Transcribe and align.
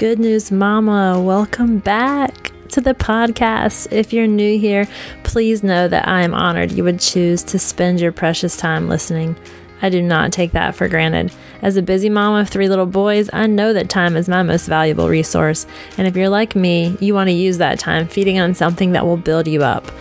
Good 0.00 0.18
News 0.18 0.50
Mama. 0.50 1.20
Welcome 1.20 1.78
back 1.78 2.52
to 2.70 2.80
the 2.80 2.94
podcast. 2.94 3.92
If 3.92 4.14
you're 4.14 4.26
new 4.26 4.58
here, 4.58 4.88
please 5.24 5.62
know 5.62 5.88
that 5.88 6.08
I 6.08 6.22
am 6.22 6.32
honored 6.32 6.72
you 6.72 6.84
would 6.84 7.00
choose 7.00 7.42
to 7.42 7.58
spend 7.58 8.00
your 8.00 8.10
precious 8.10 8.56
time 8.56 8.88
listening. 8.88 9.36
I 9.82 9.90
do 9.90 10.00
not 10.00 10.32
take 10.32 10.52
that 10.52 10.74
for 10.74 10.88
granted. 10.88 11.34
As 11.60 11.76
a 11.76 11.82
busy 11.82 12.08
mom 12.08 12.40
of 12.40 12.48
three 12.48 12.70
little 12.70 12.86
boys, 12.86 13.28
I 13.34 13.46
know 13.46 13.74
that 13.74 13.90
time 13.90 14.16
is 14.16 14.26
my 14.26 14.42
most 14.42 14.68
valuable 14.68 15.06
resource. 15.06 15.66
And 15.98 16.06
if 16.06 16.16
you're 16.16 16.30
like 16.30 16.56
me, 16.56 16.96
you 16.98 17.12
want 17.12 17.28
to 17.28 17.34
use 17.34 17.58
that 17.58 17.78
time 17.78 18.08
feeding 18.08 18.40
on 18.40 18.54
something 18.54 18.92
that 18.92 19.04
will 19.04 19.18
build 19.18 19.46
you 19.46 19.62
up. 19.62 19.92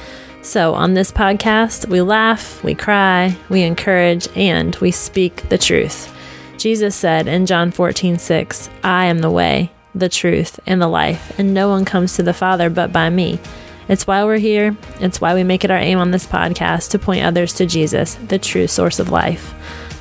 So, 0.42 0.76
on 0.76 0.94
this 0.94 1.12
podcast, 1.12 1.90
we 1.90 2.02
laugh, 2.02 2.64
we 2.64 2.74
cry, 2.74 3.36
we 3.50 3.64
encourage, 3.64 4.30
and 4.38 4.78
we 4.78 4.92
speak 4.92 5.50
the 5.50 5.58
truth. 5.58 6.16
Jesus 6.58 6.96
said 6.96 7.28
in 7.28 7.46
John 7.46 7.70
14, 7.70 8.18
6, 8.18 8.70
I 8.82 9.08
am 9.08 9.20
the 9.20 9.30
way, 9.30 9.72
the 9.96 10.10
truth, 10.10 10.60
and 10.66 10.82
the 10.82 10.88
life, 10.88 11.38
and 11.40 11.54
no 11.54 11.70
one 11.70 11.86
comes 11.86 12.14
to 12.14 12.24
the 12.24 12.34
Father 12.34 12.70
but 12.70 12.92
by 12.92 13.10
me. 13.10 13.40
It's 13.88 14.06
why 14.06 14.24
we're 14.24 14.38
here. 14.38 14.78
It's 15.00 15.20
why 15.20 15.34
we 15.34 15.44
make 15.44 15.64
it 15.64 15.72
our 15.72 15.78
aim 15.78 15.98
on 15.98 16.12
this 16.12 16.28
podcast 16.28 16.92
to 16.92 17.00
point 17.00 17.26
others 17.26 17.54
to 17.54 17.66
Jesus, 17.66 18.16
the 18.16 18.38
true 18.38 18.68
source 18.68 19.00
of 19.00 19.10
life. 19.10 19.54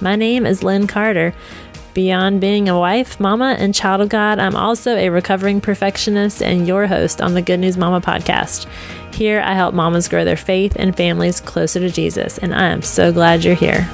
My 0.02 0.15
name 0.15 0.45
is 0.45 0.62
Lynn 0.62 0.87
Carter. 0.87 1.34
Beyond 1.95 2.41
being 2.41 2.69
a 2.69 2.79
wife, 2.79 3.19
mama, 3.19 3.56
and 3.59 3.74
child 3.74 4.02
of 4.02 4.10
God, 4.10 4.38
I'm 4.38 4.55
also 4.55 4.95
a 4.95 5.09
recovering 5.09 5.60
perfectionist 5.60 6.43
and 6.43 6.68
your 6.68 6.87
host 6.87 7.20
on 7.20 7.34
the 7.34 7.43
Good 7.43 7.60
News 7.60 7.77
Mama 7.77 8.01
podcast. 8.01 8.66
Here, 9.12 9.41
I 9.41 9.55
help 9.55 9.74
mamas 9.74 10.07
grow 10.07 10.24
their 10.24 10.37
faith 10.37 10.74
and 10.77 10.96
families 10.96 11.41
closer 11.41 11.80
to 11.80 11.91
Jesus, 11.91 12.38
and 12.38 12.55
I 12.55 12.66
am 12.66 12.82
so 12.82 13.10
glad 13.10 13.43
you're 13.43 13.55
here. 13.55 13.88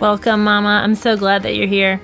Welcome, 0.00 0.42
Mama. 0.42 0.80
I'm 0.82 0.96
so 0.96 1.16
glad 1.16 1.44
that 1.44 1.54
you're 1.54 1.68
here. 1.68 2.00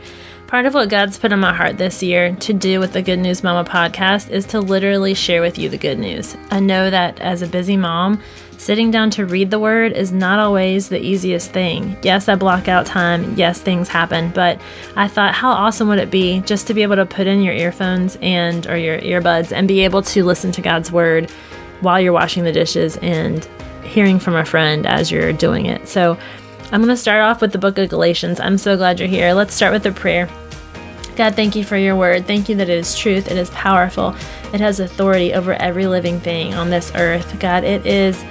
Part 0.47 0.65
of 0.65 0.75
what 0.75 0.89
God's 0.89 1.19
put 1.19 1.33
on 1.33 1.41
my 1.41 1.53
heart 1.53 1.77
this 1.77 2.05
year 2.05 2.35
to 2.37 2.53
do 2.53 2.79
with 2.79 2.93
the 2.93 3.03
Good 3.03 3.19
News 3.19 3.43
Mama 3.43 3.69
podcast 3.69 4.31
is 4.31 4.47
to 4.47 4.61
literally 4.61 5.13
share 5.13 5.43
with 5.43 5.59
you 5.59 5.69
the 5.69 5.77
good 5.77 5.99
news. 5.99 6.37
I 6.53 6.61
know 6.61 6.89
that 6.89 7.19
as 7.21 7.43
a 7.43 7.49
busy 7.49 7.77
mom, 7.77 8.23
sitting 8.59 8.93
down 8.93 9.11
to 9.11 9.27
read 9.27 9.51
the 9.51 9.59
word 9.59 9.93
is 9.93 10.13
not 10.13 10.39
always 10.39 10.89
the 10.89 11.01
easiest 11.01 11.51
thing. 11.51 11.97
Yes, 12.03 12.29
I 12.29 12.37
block 12.37 12.69
out 12.69 12.87
time. 12.87 13.35
Yes, 13.35 13.61
things 13.61 13.89
happen, 13.89 14.31
but 14.31 14.61
I 14.95 15.09
thought 15.09 15.35
how 15.35 15.51
awesome 15.51 15.89
would 15.89 15.99
it 15.99 16.13
be 16.13 16.41
just 16.43 16.69
to 16.69 16.75
be 16.75 16.83
able 16.83 16.97
to 16.97 17.07
put 17.07 17.27
in 17.27 17.43
your 17.43 17.55
earphones 17.55 18.17
and 18.23 18.69
or 18.69 18.77
your 18.77 19.01
earbuds 19.01 19.51
and 19.51 19.67
be 19.67 19.81
able 19.81 20.03
to 20.03 20.25
listen 20.25 20.53
to 20.53 20.63
God's 20.63 20.93
word 20.93 21.29
while 21.81 22.01
you're 22.01 22.13
washing 22.13 22.45
the 22.45 22.53
dishes 22.53 22.97
and 22.99 23.49
hearing 23.85 24.21
from 24.21 24.37
a 24.37 24.45
friend 24.45 24.87
as 24.87 25.11
you're 25.11 25.33
doing 25.33 25.67
it. 25.67 25.89
So, 25.89 26.17
I'm 26.73 26.81
going 26.81 26.89
to 26.89 26.97
start 26.97 27.21
off 27.23 27.41
with 27.41 27.51
the 27.51 27.59
book 27.59 27.79
of 27.79 27.89
Galatians. 27.89 28.39
I'm 28.39 28.57
so 28.57 28.77
glad 28.77 29.01
you're 29.01 29.09
here. 29.09 29.33
Let's 29.33 29.55
start 29.55 29.73
with 29.73 29.85
a 29.87 29.93
prayer. 29.93 30.29
God, 31.17 31.35
thank 31.35 31.57
you 31.57 31.65
for 31.65 31.77
your 31.77 31.97
word. 31.97 32.27
Thank 32.27 32.49
you 32.49 32.55
that 32.57 32.71
it 32.71 32.79
is 32.79 32.97
truth, 32.97 33.29
it 33.29 33.37
is 33.37 33.51
powerful, 33.51 34.15
it 34.55 34.61
has 34.61 34.79
authority 34.79 35.35
over 35.35 35.55
every 35.55 35.87
living 35.87 36.21
thing 36.21 36.55
on 36.55 36.71
this 36.71 36.93
earth. 36.95 37.39
God, 37.41 37.65
it 37.65 37.85
is 37.85 38.25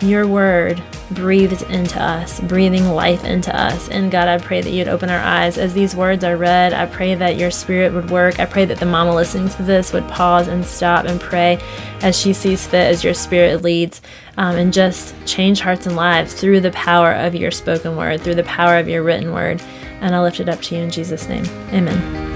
your 0.00 0.26
word 0.26 0.82
breathed 1.10 1.62
into 1.62 2.02
us, 2.02 2.40
breathing 2.40 2.88
life 2.88 3.24
into 3.24 3.54
us. 3.54 3.88
And 3.88 4.10
God, 4.10 4.28
I 4.28 4.38
pray 4.38 4.60
that 4.60 4.70
you'd 4.70 4.88
open 4.88 5.10
our 5.10 5.20
eyes 5.20 5.58
as 5.58 5.74
these 5.74 5.96
words 5.96 6.22
are 6.22 6.36
read. 6.36 6.72
I 6.72 6.86
pray 6.86 7.14
that 7.14 7.36
your 7.36 7.50
spirit 7.50 7.92
would 7.92 8.10
work. 8.10 8.38
I 8.38 8.44
pray 8.44 8.64
that 8.66 8.78
the 8.78 8.86
mama 8.86 9.14
listening 9.14 9.48
to 9.50 9.62
this 9.62 9.92
would 9.92 10.06
pause 10.08 10.48
and 10.48 10.64
stop 10.64 11.06
and 11.06 11.20
pray 11.20 11.58
as 12.02 12.18
she 12.18 12.32
sees 12.32 12.66
fit, 12.66 12.86
as 12.86 13.02
your 13.02 13.14
spirit 13.14 13.62
leads 13.62 14.00
um, 14.36 14.56
and 14.56 14.72
just 14.72 15.14
change 15.26 15.60
hearts 15.60 15.86
and 15.86 15.96
lives 15.96 16.34
through 16.34 16.60
the 16.60 16.70
power 16.72 17.12
of 17.12 17.34
your 17.34 17.50
spoken 17.50 17.96
word, 17.96 18.20
through 18.20 18.36
the 18.36 18.44
power 18.44 18.76
of 18.76 18.88
your 18.88 19.02
written 19.02 19.32
word. 19.32 19.60
And 20.00 20.14
I 20.14 20.22
lift 20.22 20.40
it 20.40 20.48
up 20.48 20.62
to 20.62 20.76
you 20.76 20.82
in 20.82 20.90
Jesus' 20.90 21.28
name. 21.28 21.44
Amen. 21.72 22.27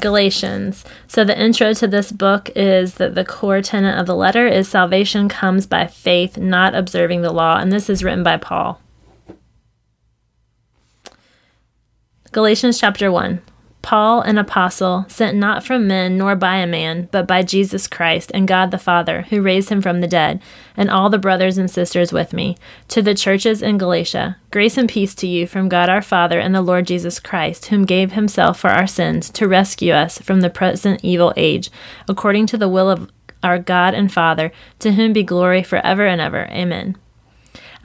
Galatians. 0.00 0.84
So, 1.08 1.24
the 1.24 1.38
intro 1.38 1.72
to 1.74 1.86
this 1.86 2.12
book 2.12 2.50
is 2.54 2.94
that 2.94 3.14
the 3.14 3.24
core 3.24 3.62
tenet 3.62 3.98
of 3.98 4.06
the 4.06 4.14
letter 4.14 4.46
is 4.46 4.68
salvation 4.68 5.28
comes 5.28 5.66
by 5.66 5.86
faith, 5.86 6.36
not 6.36 6.74
observing 6.74 7.22
the 7.22 7.32
law. 7.32 7.58
And 7.58 7.72
this 7.72 7.88
is 7.90 8.04
written 8.04 8.22
by 8.22 8.36
Paul. 8.36 8.80
Galatians 12.32 12.78
chapter 12.78 13.10
1. 13.10 13.40
Paul, 13.86 14.20
an 14.22 14.36
apostle, 14.36 15.04
sent 15.06 15.36
not 15.36 15.62
from 15.62 15.86
men 15.86 16.18
nor 16.18 16.34
by 16.34 16.56
a 16.56 16.66
man, 16.66 17.08
but 17.12 17.24
by 17.24 17.44
Jesus 17.44 17.86
Christ 17.86 18.32
and 18.34 18.48
God 18.48 18.72
the 18.72 18.78
Father, 18.78 19.22
who 19.30 19.40
raised 19.40 19.68
him 19.68 19.80
from 19.80 20.00
the 20.00 20.08
dead, 20.08 20.42
and 20.76 20.90
all 20.90 21.08
the 21.08 21.18
brothers 21.20 21.56
and 21.56 21.70
sisters 21.70 22.12
with 22.12 22.32
me, 22.32 22.56
to 22.88 23.00
the 23.00 23.14
churches 23.14 23.62
in 23.62 23.78
Galatia, 23.78 24.38
grace 24.50 24.76
and 24.76 24.88
peace 24.88 25.14
to 25.14 25.28
you 25.28 25.46
from 25.46 25.68
God 25.68 25.88
our 25.88 26.02
Father 26.02 26.40
and 26.40 26.52
the 26.52 26.62
Lord 26.62 26.88
Jesus 26.88 27.20
Christ, 27.20 27.66
whom 27.66 27.84
gave 27.84 28.10
himself 28.10 28.58
for 28.58 28.70
our 28.70 28.88
sins 28.88 29.30
to 29.30 29.46
rescue 29.46 29.92
us 29.92 30.18
from 30.18 30.40
the 30.40 30.50
present 30.50 31.04
evil 31.04 31.32
age, 31.36 31.70
according 32.08 32.46
to 32.46 32.58
the 32.58 32.68
will 32.68 32.90
of 32.90 33.08
our 33.44 33.60
God 33.60 33.94
and 33.94 34.12
Father, 34.12 34.50
to 34.80 34.94
whom 34.94 35.12
be 35.12 35.22
glory 35.22 35.62
for 35.62 35.78
ever 35.86 36.06
and 36.06 36.20
ever. 36.20 36.48
Amen. 36.50 36.96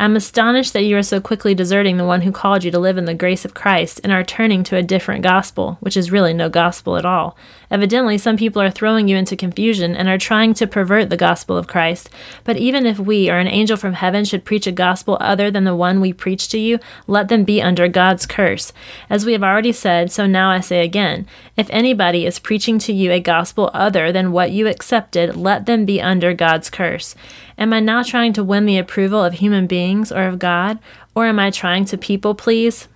I 0.01 0.05
am 0.05 0.15
astonished 0.15 0.73
that 0.73 0.81
you 0.81 0.97
are 0.97 1.03
so 1.03 1.21
quickly 1.21 1.53
deserting 1.53 1.97
the 1.97 2.07
one 2.07 2.21
who 2.21 2.31
called 2.31 2.63
you 2.63 2.71
to 2.71 2.79
live 2.79 2.97
in 2.97 3.05
the 3.05 3.13
grace 3.13 3.45
of 3.45 3.53
Christ 3.53 4.01
and 4.03 4.11
are 4.11 4.23
turning 4.23 4.63
to 4.63 4.75
a 4.75 4.81
different 4.81 5.21
gospel, 5.21 5.77
which 5.79 5.95
is 5.95 6.09
really 6.09 6.33
no 6.33 6.49
gospel 6.49 6.97
at 6.97 7.05
all. 7.05 7.37
Evidently, 7.69 8.17
some 8.17 8.35
people 8.35 8.63
are 8.63 8.71
throwing 8.71 9.07
you 9.07 9.15
into 9.15 9.35
confusion 9.35 9.95
and 9.95 10.09
are 10.09 10.17
trying 10.17 10.55
to 10.55 10.65
pervert 10.65 11.11
the 11.11 11.17
gospel 11.17 11.55
of 11.55 11.67
Christ. 11.67 12.09
But 12.43 12.57
even 12.57 12.87
if 12.87 12.97
we 12.97 13.29
or 13.29 13.37
an 13.37 13.45
angel 13.47 13.77
from 13.77 13.93
heaven 13.93 14.25
should 14.25 14.43
preach 14.43 14.65
a 14.65 14.71
gospel 14.71 15.19
other 15.21 15.51
than 15.51 15.65
the 15.65 15.75
one 15.75 16.01
we 16.01 16.13
preach 16.13 16.49
to 16.49 16.57
you, 16.57 16.79
let 17.05 17.27
them 17.27 17.43
be 17.43 17.61
under 17.61 17.87
God's 17.87 18.25
curse. 18.25 18.73
As 19.07 19.23
we 19.23 19.33
have 19.33 19.43
already 19.43 19.71
said, 19.71 20.11
so 20.11 20.25
now 20.25 20.49
I 20.49 20.61
say 20.61 20.83
again 20.83 21.27
if 21.55 21.69
anybody 21.69 22.25
is 22.25 22.39
preaching 22.39 22.79
to 22.79 22.91
you 22.91 23.11
a 23.11 23.19
gospel 23.19 23.69
other 23.71 24.11
than 24.11 24.31
what 24.31 24.49
you 24.49 24.67
accepted, 24.67 25.35
let 25.35 25.67
them 25.67 25.85
be 25.85 26.01
under 26.01 26.33
God's 26.33 26.71
curse. 26.71 27.13
Am 27.57 27.73
I 27.73 27.79
now 27.79 28.03
trying 28.03 28.33
to 28.33 28.43
win 28.43 28.65
the 28.65 28.77
approval 28.77 29.23
of 29.23 29.33
human 29.33 29.67
beings 29.67 30.11
or 30.11 30.23
of 30.23 30.39
God? 30.39 30.79
Or 31.15 31.25
am 31.25 31.39
I 31.39 31.51
trying 31.51 31.85
to 31.85 31.97
people 31.97 32.35
please 32.35 32.87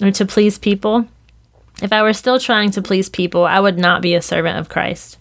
or 0.00 0.10
to 0.12 0.24
please 0.24 0.58
people? 0.58 1.06
If 1.82 1.92
I 1.92 2.02
were 2.02 2.12
still 2.12 2.38
trying 2.38 2.70
to 2.72 2.82
please 2.82 3.08
people, 3.08 3.44
I 3.44 3.60
would 3.60 3.78
not 3.78 4.02
be 4.02 4.14
a 4.14 4.22
servant 4.22 4.58
of 4.58 4.68
Christ. 4.68 5.18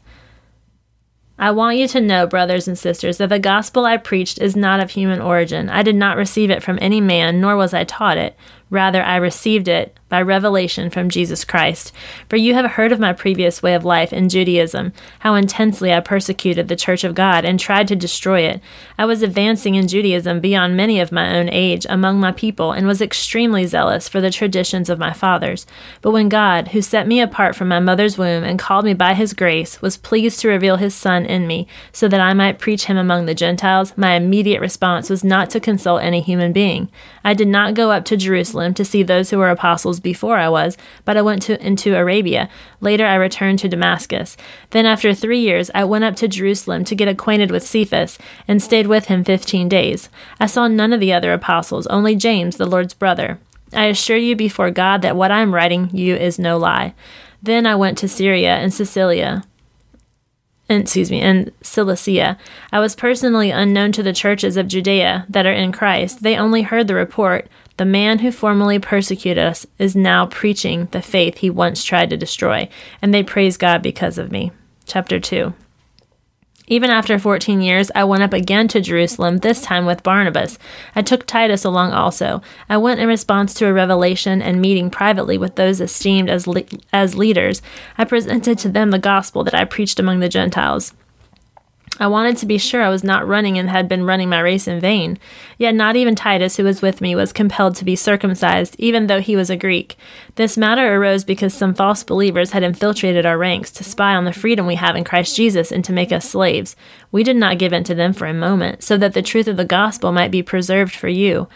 I 1.38 1.52
want 1.52 1.78
you 1.78 1.88
to 1.90 2.00
know, 2.00 2.26
brothers 2.26 2.66
and 2.66 2.78
sisters, 2.78 3.18
that 3.18 3.28
the 3.28 3.40
gospel 3.40 3.86
I 3.86 3.98
preached 3.98 4.40
is 4.40 4.56
not 4.56 4.80
of 4.80 4.92
human 4.92 5.20
origin. 5.20 5.68
I 5.70 5.84
did 5.84 5.96
not 5.96 6.16
receive 6.16 6.50
it 6.50 6.64
from 6.64 6.80
any 6.82 7.02
man, 7.02 7.42
nor 7.42 7.58
was 7.58 7.74
I 7.74 7.84
taught 7.84 8.18
it. 8.18 8.38
Rather, 8.76 9.02
I 9.02 9.16
received 9.16 9.70
it 9.70 9.98
by 10.10 10.22
revelation 10.22 10.90
from 10.90 11.10
Jesus 11.10 11.44
Christ. 11.44 11.92
For 12.30 12.36
you 12.36 12.54
have 12.54 12.72
heard 12.72 12.92
of 12.92 13.00
my 13.00 13.12
previous 13.12 13.64
way 13.64 13.74
of 13.74 13.84
life 13.84 14.14
in 14.14 14.30
Judaism, 14.30 14.94
how 15.20 15.34
intensely 15.34 15.92
I 15.92 16.00
persecuted 16.00 16.68
the 16.68 16.76
church 16.76 17.04
of 17.04 17.16
God 17.16 17.44
and 17.44 17.60
tried 17.60 17.88
to 17.88 17.96
destroy 17.96 18.42
it. 18.42 18.62
I 18.98 19.06
was 19.06 19.24
advancing 19.24 19.76
in 19.76 19.88
Judaism 19.88 20.42
beyond 20.42 20.78
many 20.78 21.00
of 21.00 21.12
my 21.12 21.38
own 21.38 21.50
age 21.50 21.86
among 21.90 22.20
my 22.20 22.32
people 22.34 22.72
and 22.72 22.86
was 22.86 23.02
extremely 23.02 23.66
zealous 23.66 24.08
for 24.08 24.22
the 24.22 24.30
traditions 24.30 24.90
of 24.90 25.00
my 25.00 25.12
fathers. 25.12 25.66
But 26.02 26.12
when 26.12 26.30
God, 26.30 26.70
who 26.70 26.82
set 26.82 27.08
me 27.08 27.22
apart 27.22 27.56
from 27.56 27.70
my 27.70 27.80
mother's 27.80 28.18
womb 28.18 28.44
and 28.44 28.60
called 28.60 28.86
me 28.86 28.94
by 28.94 29.14
his 29.14 29.34
grace, 29.34 29.82
was 29.82 29.98
pleased 29.98 30.40
to 30.42 30.50
reveal 30.50 30.76
his 30.76 30.94
Son 30.94 31.26
in 31.26 31.48
me 31.48 31.68
so 31.94 32.08
that 32.10 32.22
I 32.22 32.34
might 32.34 32.60
preach 32.60 32.86
him 32.86 32.98
among 32.98 33.26
the 33.26 33.36
Gentiles, 33.36 33.94
my 33.98 34.16
immediate 34.16 34.60
response 34.60 35.10
was 35.10 35.24
not 35.24 35.50
to 35.52 35.60
consult 35.60 36.04
any 36.04 36.22
human 36.22 36.52
being. 36.54 36.90
I 37.24 37.34
did 37.34 37.48
not 37.48 37.74
go 37.74 37.92
up 37.92 38.06
to 38.06 38.18
Jerusalem 38.18 38.65
to 38.74 38.86
see 38.86 39.04
those 39.04 39.30
who 39.30 39.38
were 39.38 39.50
apostles 39.50 40.00
before 40.00 40.38
I 40.38 40.50
was, 40.50 40.78
but 41.04 41.18
I 41.18 41.22
went 41.22 41.44
to, 41.44 41.66
into 41.66 41.96
Arabia. 41.96 42.50
Later 42.82 43.06
I 43.06 43.16
returned 43.16 43.60
to 43.60 43.70
Damascus. 43.70 44.36
Then 44.72 44.86
after 44.86 45.14
three 45.14 45.40
years 45.40 45.72
I 45.76 45.84
went 45.84 46.04
up 46.04 46.16
to 46.18 46.28
Jerusalem 46.28 46.84
to 46.86 46.96
get 46.96 47.08
acquainted 47.08 47.52
with 47.52 47.68
Cephas, 47.68 48.18
and 48.48 48.62
stayed 48.62 48.88
with 48.88 49.06
him 49.06 49.24
fifteen 49.24 49.70
days. 49.70 50.10
I 50.40 50.48
saw 50.48 50.68
none 50.68 50.94
of 50.94 51.00
the 51.00 51.14
other 51.14 51.34
apostles, 51.34 51.88
only 51.88 52.16
James, 52.16 52.58
the 52.58 52.66
Lord's 52.66 52.94
brother. 52.94 53.40
I 53.74 53.86
assure 53.86 54.18
you 54.18 54.36
before 54.36 54.72
God 54.72 55.02
that 55.02 55.16
what 55.16 55.32
I 55.32 55.42
am 55.42 55.54
writing 55.54 55.90
you 55.92 56.16
is 56.16 56.40
no 56.40 56.58
lie. 56.58 56.94
Then 57.42 57.66
I 57.66 57.76
went 57.76 57.98
to 58.00 58.08
Syria 58.08 58.56
and 58.56 58.74
Cilicia 58.74 59.44
excuse 60.70 61.12
me, 61.12 61.22
in 61.22 61.52
Cilicia. 61.62 62.38
I 62.72 62.80
was 62.80 62.96
personally 62.96 63.52
unknown 63.52 63.92
to 63.94 64.04
the 64.04 64.14
churches 64.14 64.58
of 64.58 64.68
Judea 64.68 65.26
that 65.30 65.46
are 65.46 65.54
in 65.54 65.72
Christ. 65.72 66.24
They 66.24 66.38
only 66.38 66.64
heard 66.64 66.88
the 66.88 66.96
report. 66.96 67.48
The 67.78 67.86
man 67.86 68.20
who 68.20 68.32
formerly 68.32 68.80
persecuted 68.80 69.44
us 69.44 69.66
is 69.78 69.96
now 69.96 70.28
preaching 70.28 70.88
the 70.92 71.02
faith 71.02 71.40
he 71.40 71.50
once 71.50 71.84
tried 71.84 72.10
to 72.12 72.18
destroy, 72.18 72.70
and 73.02 73.14
they 73.14 73.22
praise 73.22 73.58
God 73.58 73.82
because 73.82 74.18
of 74.18 74.32
me. 74.32 74.52
Chapter 74.86 75.20
2. 75.20 75.54
Even 76.68 76.90
after 76.90 77.20
14 77.20 77.62
years, 77.62 77.92
I 77.94 78.06
went 78.06 78.24
up 78.24 78.34
again 78.34 78.68
to 78.70 78.82
Jerusalem, 78.82 79.38
this 79.38 79.62
time 79.62 79.86
with 79.86 80.04
Barnabas. 80.04 80.58
I 80.96 81.04
took 81.04 81.28
Titus 81.28 81.64
along 81.64 81.92
also. 81.92 82.42
I 82.70 82.78
went 82.78 83.00
in 83.00 83.08
response 83.08 83.54
to 83.56 83.68
a 83.68 83.74
revelation 83.74 84.42
and 84.42 84.62
meeting 84.62 84.90
privately 84.90 85.38
with 85.38 85.56
those 85.56 85.80
esteemed 85.80 86.30
as, 86.30 86.48
le- 86.48 86.64
as 86.92 87.16
leaders. 87.16 87.62
I 88.00 88.06
presented 88.06 88.58
to 88.60 88.70
them 88.70 88.90
the 88.90 88.98
gospel 88.98 89.44
that 89.44 89.54
I 89.54 89.66
preached 89.66 90.00
among 90.00 90.22
the 90.22 90.30
Gentiles. 90.30 90.94
I 91.98 92.08
wanted 92.08 92.36
to 92.38 92.46
be 92.46 92.58
sure 92.58 92.82
I 92.82 92.90
was 92.90 93.04
not 93.04 93.26
running 93.26 93.58
and 93.58 93.70
had 93.70 93.88
been 93.88 94.06
running 94.06 94.28
my 94.28 94.42
race 94.42 94.68
in 94.68 94.82
vain. 94.82 95.18
Yet 95.58 95.74
not 95.74 95.96
even 95.96 96.14
Titus, 96.14 96.58
who 96.58 96.66
was 96.66 96.82
with 96.82 97.00
me, 97.00 97.16
was 97.16 97.32
compelled 97.32 97.76
to 97.78 97.86
be 97.86 97.96
circumcised, 97.96 98.76
even 98.78 99.08
though 99.08 99.22
he 99.22 99.38
was 99.38 99.50
a 99.50 99.56
Greek. 99.56 99.96
This 100.36 100.58
matter 100.58 100.96
arose 100.96 101.24
because 101.24 101.54
some 101.54 101.74
false 101.74 102.04
believers 102.04 102.52
had 102.52 102.64
infiltrated 102.64 103.26
our 103.26 103.38
ranks 103.38 103.72
to 103.72 103.84
spy 103.86 104.14
on 104.14 104.26
the 104.26 104.34
freedom 104.34 104.68
we 104.68 104.76
have 104.76 104.98
in 104.98 105.06
Christ 105.06 105.38
Jesus 105.38 105.72
and 105.72 105.86
to 105.86 105.94
make 105.94 106.12
us 106.12 106.30
slaves. 106.30 106.76
We 107.14 107.24
did 107.24 107.38
not 107.38 107.60
give 107.60 107.72
in 107.72 107.86
to 107.86 107.96
them 107.96 108.12
for 108.12 108.28
a 108.28 108.34
moment, 108.34 108.84
so 108.84 108.98
that 108.98 109.14
the 109.14 109.22
truth 109.22 109.48
of 109.48 109.56
the 109.56 109.64
gospel 109.64 110.12
might 110.12 110.32
be 110.32 110.44
preserved 110.44 110.94
for 110.94 111.08
you. 111.08 111.48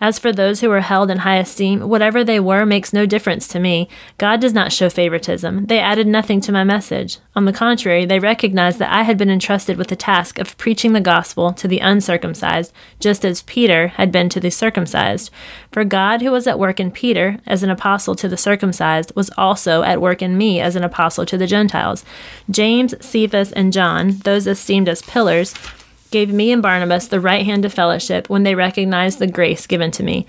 As 0.00 0.18
for 0.18 0.30
those 0.30 0.60
who 0.60 0.68
were 0.68 0.80
held 0.80 1.10
in 1.10 1.18
high 1.18 1.38
esteem, 1.38 1.88
whatever 1.88 2.22
they 2.22 2.38
were 2.38 2.66
makes 2.66 2.92
no 2.92 3.06
difference 3.06 3.48
to 3.48 3.58
me. 3.58 3.88
God 4.18 4.40
does 4.40 4.52
not 4.52 4.72
show 4.72 4.90
favoritism. 4.90 5.66
They 5.66 5.78
added 5.78 6.06
nothing 6.06 6.40
to 6.42 6.52
my 6.52 6.64
message. 6.64 7.18
On 7.34 7.46
the 7.46 7.52
contrary, 7.52 8.04
they 8.04 8.18
recognized 8.18 8.78
that 8.78 8.92
I 8.92 9.04
had 9.04 9.16
been 9.16 9.30
entrusted 9.30 9.78
with 9.78 9.88
the 9.88 9.96
task 9.96 10.38
of 10.38 10.56
preaching 10.58 10.92
the 10.92 11.00
gospel 11.00 11.52
to 11.54 11.66
the 11.66 11.78
uncircumcised, 11.78 12.72
just 13.00 13.24
as 13.24 13.42
Peter 13.42 13.88
had 13.88 14.12
been 14.12 14.28
to 14.28 14.40
the 14.40 14.50
circumcised. 14.50 15.30
For 15.72 15.84
God, 15.84 16.20
who 16.20 16.30
was 16.30 16.46
at 16.46 16.58
work 16.58 16.78
in 16.78 16.90
Peter 16.90 17.38
as 17.46 17.62
an 17.62 17.70
apostle 17.70 18.14
to 18.16 18.28
the 18.28 18.36
circumcised, 18.36 19.12
was 19.16 19.30
also 19.38 19.82
at 19.82 20.00
work 20.00 20.20
in 20.20 20.36
me 20.36 20.60
as 20.60 20.76
an 20.76 20.84
apostle 20.84 21.24
to 21.24 21.38
the 21.38 21.46
Gentiles. 21.46 22.04
James, 22.50 22.94
Cephas, 23.00 23.52
and 23.52 23.72
John, 23.72 24.18
those 24.24 24.46
esteemed 24.46 24.88
as 24.88 25.00
pillars, 25.02 25.54
gave 26.10 26.32
me 26.32 26.52
and 26.52 26.62
Barnabas 26.62 27.08
the 27.08 27.20
right 27.20 27.44
hand 27.44 27.64
of 27.64 27.72
fellowship 27.72 28.28
when 28.28 28.42
they 28.42 28.54
recognized 28.54 29.18
the 29.18 29.26
grace 29.26 29.66
given 29.66 29.90
to 29.92 30.02
me. 30.02 30.26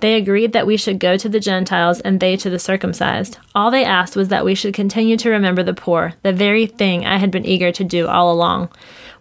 They 0.00 0.14
agreed 0.14 0.52
that 0.52 0.66
we 0.66 0.76
should 0.76 0.98
go 0.98 1.16
to 1.16 1.28
the 1.28 1.38
Gentiles 1.38 2.00
and 2.00 2.18
they 2.18 2.36
to 2.38 2.50
the 2.50 2.58
circumcised. 2.58 3.38
All 3.54 3.70
they 3.70 3.84
asked 3.84 4.16
was 4.16 4.28
that 4.28 4.44
we 4.44 4.56
should 4.56 4.74
continue 4.74 5.16
to 5.16 5.30
remember 5.30 5.62
the 5.62 5.74
poor, 5.74 6.14
the 6.22 6.32
very 6.32 6.66
thing 6.66 7.06
I 7.06 7.18
had 7.18 7.30
been 7.30 7.46
eager 7.46 7.70
to 7.70 7.84
do 7.84 8.08
all 8.08 8.32
along. 8.32 8.68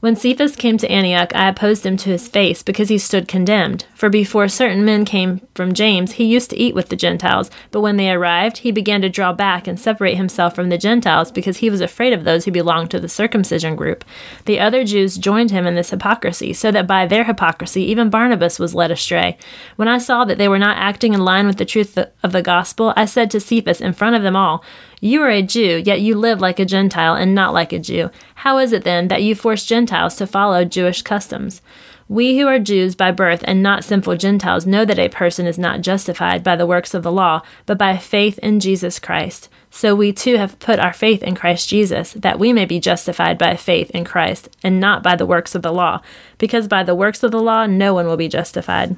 When 0.01 0.15
Cephas 0.15 0.56
came 0.56 0.80
to 0.80 0.89
Antioch, 0.89 1.31
I 1.36 1.48
opposed 1.48 1.86
him 1.86 1.95
to 1.98 2.09
his 2.09 2.27
face 2.27 2.63
because 2.63 2.89
he 2.89 2.98
stood 2.98 3.27
condemned. 3.27 3.86
For 3.94 4.09
before 4.09 4.48
certain 4.48 4.83
men 4.83 5.06
came 5.06 5.48
from 5.53 5.75
James, 5.75 6.13
he 6.13 6.24
used 6.24 6.50
to 6.50 6.57
eat 6.57 6.74
with 6.74 6.89
the 6.89 6.95
Gentiles, 6.95 7.51
but 7.69 7.81
when 7.81 7.98
they 7.98 8.09
arrived, 8.09 8.57
he 8.57 8.71
began 8.71 9.03
to 9.03 9.09
draw 9.09 9.31
back 9.31 9.68
and 9.68 9.80
separate 9.80 10.15
himself 10.15 10.56
from 10.56 10.69
the 10.69 10.77
Gentiles 10.80 11.31
because 11.31 11.57
he 11.57 11.69
was 11.69 11.81
afraid 11.81 12.13
of 12.13 12.24
those 12.24 12.45
who 12.45 12.51
belonged 12.51 12.89
to 12.89 13.00
the 13.00 13.07
circumcision 13.07 13.75
group. 13.75 14.03
The 14.45 14.59
other 14.59 14.83
Jews 14.83 15.19
joined 15.19 15.51
him 15.51 15.68
in 15.68 15.75
this 15.75 15.92
hypocrisy, 15.92 16.51
so 16.53 16.71
that 16.71 16.88
by 16.88 17.06
their 17.06 17.25
hypocrisy 17.25 17.83
even 17.83 18.09
Barnabas 18.09 18.57
was 18.57 18.74
led 18.74 18.89
astray. 18.89 19.38
When 19.75 19.88
I 19.88 20.00
saw 20.00 20.25
that 20.25 20.39
they 20.39 20.48
were 20.48 20.57
not 20.57 20.77
acting 20.77 21.13
in 21.13 21.24
line 21.24 21.45
with 21.45 21.57
the 21.57 21.63
truth 21.65 21.95
of 22.24 22.31
the 22.31 22.42
gospel, 22.42 22.92
I 22.98 23.06
said 23.06 23.30
to 23.30 23.39
Cephas 23.39 23.80
in 23.80 23.94
front 23.94 24.15
of 24.15 24.24
them 24.24 24.36
all, 24.36 24.63
you 25.03 25.24
are 25.24 25.30
a 25.30 25.42
Jew, 25.42 25.81
yet 25.83 26.00
you 26.00 26.15
live 26.15 26.39
like 26.39 26.59
a 26.59 26.65
Gentile 26.65 27.15
and 27.15 27.33
not 27.33 27.56
like 27.56 27.74
a 27.74 27.80
Jew. 27.80 28.12
How 28.36 28.59
is 28.59 28.71
it 28.71 28.83
then 28.83 29.07
that 29.07 29.24
you 29.24 29.33
force 29.33 29.65
Gentiles 29.65 30.15
to 30.18 30.27
follow 30.27 30.63
Jewish 30.63 31.01
customs? 31.01 31.63
We 32.07 32.38
who 32.38 32.48
are 32.48 32.59
Jews 32.59 32.94
by 32.94 33.12
birth 33.12 33.44
and 33.45 33.63
not 33.63 33.83
sinful 33.83 34.18
Gentiles 34.18 34.68
know 34.68 34.86
that 34.86 35.00
a 35.00 35.09
person 35.09 35.48
is 35.48 35.57
not 35.57 35.81
justified 35.81 36.44
by 36.44 36.56
the 36.56 36.68
works 36.68 36.94
of 36.94 37.01
the 37.01 37.12
law, 37.12 37.42
but 37.65 37.80
by 37.80 37.98
faith 37.98 38.38
in 38.39 38.59
Jesus 38.59 39.00
Christ. 39.00 39.50
So 39.71 39.95
we 39.95 40.13
too 40.13 40.38
have 40.38 40.59
put 40.59 40.77
our 40.77 40.94
faith 40.94 41.24
in 41.24 41.33
Christ 41.33 41.68
Jesus, 41.68 42.13
that 42.13 42.38
we 42.38 42.53
may 42.53 42.65
be 42.65 42.80
justified 42.80 43.39
by 43.39 43.56
faith 43.56 43.89
in 43.92 44.03
Christ, 44.03 44.50
and 44.62 44.80
not 44.80 45.01
by 45.01 45.15
the 45.15 45.25
works 45.25 45.56
of 45.56 45.63
the 45.63 45.74
law, 45.74 46.01
because 46.38 46.68
by 46.68 46.83
the 46.83 46.94
works 46.94 47.24
of 47.24 47.31
the 47.31 47.42
law 47.42 47.65
no 47.65 47.94
one 47.94 48.06
will 48.06 48.18
be 48.18 48.27
justified. 48.27 48.98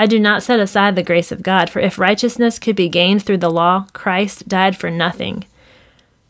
I 0.00 0.06
do 0.06 0.18
not 0.18 0.42
set 0.42 0.60
aside 0.60 0.96
the 0.96 1.02
grace 1.02 1.30
of 1.30 1.42
God, 1.42 1.68
for 1.68 1.78
if 1.78 1.98
righteousness 1.98 2.58
could 2.58 2.74
be 2.74 2.88
gained 2.88 3.22
through 3.22 3.36
the 3.36 3.50
law, 3.50 3.84
Christ 3.92 4.48
died 4.48 4.74
for 4.74 4.90
nothing. 4.90 5.44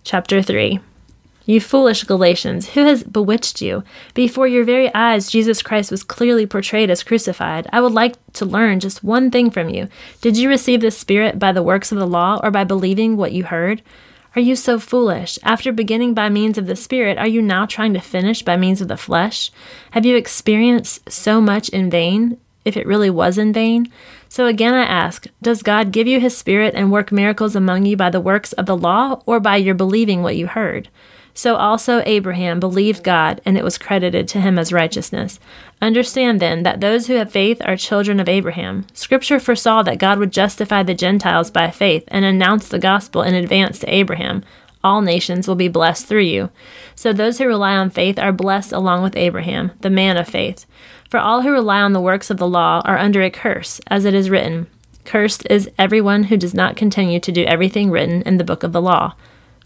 Chapter 0.03 0.43
3 0.43 0.81
You 1.47 1.61
foolish 1.61 2.03
Galatians, 2.03 2.71
who 2.71 2.85
has 2.85 3.05
bewitched 3.05 3.63
you? 3.63 3.85
Before 4.13 4.49
your 4.49 4.65
very 4.65 4.93
eyes, 4.93 5.31
Jesus 5.31 5.63
Christ 5.63 5.93
was 5.93 6.03
clearly 6.03 6.47
portrayed 6.47 6.91
as 6.91 7.05
crucified. 7.05 7.69
I 7.73 7.81
would 7.81 7.93
like 7.93 8.17
to 8.33 8.45
learn 8.45 8.81
just 8.81 9.05
one 9.05 9.31
thing 9.31 9.53
from 9.53 9.69
you. 9.69 9.87
Did 10.21 10.37
you 10.37 10.49
receive 10.49 10.81
the 10.81 10.91
Spirit 10.91 11.39
by 11.39 11.53
the 11.53 11.63
works 11.63 11.93
of 11.93 11.99
the 11.99 12.09
law 12.09 12.41
or 12.43 12.51
by 12.51 12.65
believing 12.65 13.17
what 13.17 13.31
you 13.31 13.45
heard? 13.45 13.83
Are 14.35 14.43
you 14.43 14.57
so 14.57 14.81
foolish? 14.81 15.39
After 15.45 15.73
beginning 15.73 16.13
by 16.13 16.29
means 16.29 16.59
of 16.59 16.67
the 16.67 16.75
Spirit, 16.75 17.19
are 17.19 17.29
you 17.29 17.41
now 17.41 17.67
trying 17.67 17.95
to 17.95 18.01
finish 18.01 18.43
by 18.43 18.57
means 18.57 18.81
of 18.81 18.89
the 18.89 18.97
flesh? 18.97 19.53
Have 19.93 20.05
you 20.05 20.17
experienced 20.17 21.09
so 21.09 21.41
much 21.41 21.69
in 21.69 21.89
vain? 21.89 22.37
If 22.71 22.77
it 22.79 22.87
really 22.87 23.11
was 23.11 23.37
in 23.37 23.53
vain. 23.53 23.93
So 24.31 24.47
again 24.47 24.73
I 24.73 24.85
ask, 24.85 25.27
does 25.43 25.63
God 25.63 25.93
give 25.93 26.07
you 26.07 26.21
his 26.21 26.39
Spirit 26.39 26.75
and 26.75 26.91
work 26.91 27.13
miracles 27.13 27.55
among 27.55 27.85
you 27.85 27.97
by 27.97 28.09
the 28.09 28.21
works 28.21 28.55
of 28.55 28.65
the 28.65 28.77
law 28.77 29.23
or 29.27 29.41
by 29.41 29.57
your 29.57 29.75
believing 29.75 30.23
what 30.23 30.37
you 30.37 30.47
heard? 30.47 30.89
So 31.35 31.57
also 31.57 32.03
Abraham 32.07 32.61
believed 32.61 33.05
God, 33.05 33.41
and 33.45 33.57
it 33.57 33.65
was 33.65 33.79
credited 33.79 34.29
to 34.29 34.41
him 34.41 34.59
as 34.59 34.73
righteousness. 34.73 35.39
Understand 35.81 36.39
then 36.39 36.65
that 36.65 36.81
those 36.81 37.07
who 37.07 37.15
have 37.15 37.31
faith 37.31 37.63
are 37.65 37.77
children 37.77 38.21
of 38.21 38.29
Abraham. 38.29 38.87
Scripture 38.93 39.41
foresaw 39.41 39.83
that 39.83 39.99
God 39.99 40.19
would 40.19 40.33
justify 40.33 40.83
the 40.83 40.95
Gentiles 40.95 41.51
by 41.51 41.71
faith 41.71 42.05
and 42.09 42.25
announce 42.25 42.69
the 42.69 42.79
gospel 42.79 43.23
in 43.23 43.35
advance 43.35 43.79
to 43.79 43.95
Abraham. 43.95 44.45
All 44.83 45.03
nations 45.03 45.47
will 45.47 45.57
be 45.57 45.69
blessed 45.69 46.07
through 46.07 46.23
you. 46.23 46.51
So 46.95 47.13
those 47.13 47.39
who 47.39 47.47
rely 47.47 47.77
on 47.77 47.91
faith 47.91 48.19
are 48.19 48.33
blessed 48.33 48.73
along 48.73 49.03
with 49.03 49.17
Abraham, 49.17 49.73
the 49.81 49.91
man 49.91 50.17
of 50.17 50.29
faith. 50.29 50.67
For 51.11 51.19
all 51.19 51.43
who 51.43 51.51
rely 51.51 51.81
on 51.81 51.93
the 51.93 52.01
works 52.01 52.31
of 52.31 52.39
the 52.39 52.49
law 52.49 52.83
are 52.85 52.97
under 52.97 53.23
a 53.23 53.31
curse, 53.31 53.81
as 53.89 54.05
it 54.05 54.15
is 54.15 54.31
written 54.31 54.69
Cursed 55.05 55.47
is 55.51 55.71
everyone 55.79 56.25
who 56.25 56.37
does 56.37 56.55
not 56.55 56.77
continue 56.77 57.19
to 57.21 57.33
do 57.33 57.45
everything 57.45 57.91
written 57.91 58.23
in 58.23 58.37
the 58.37 58.45
book 58.45 58.63
of 58.63 58.73
the 58.73 58.83
law. 58.83 59.15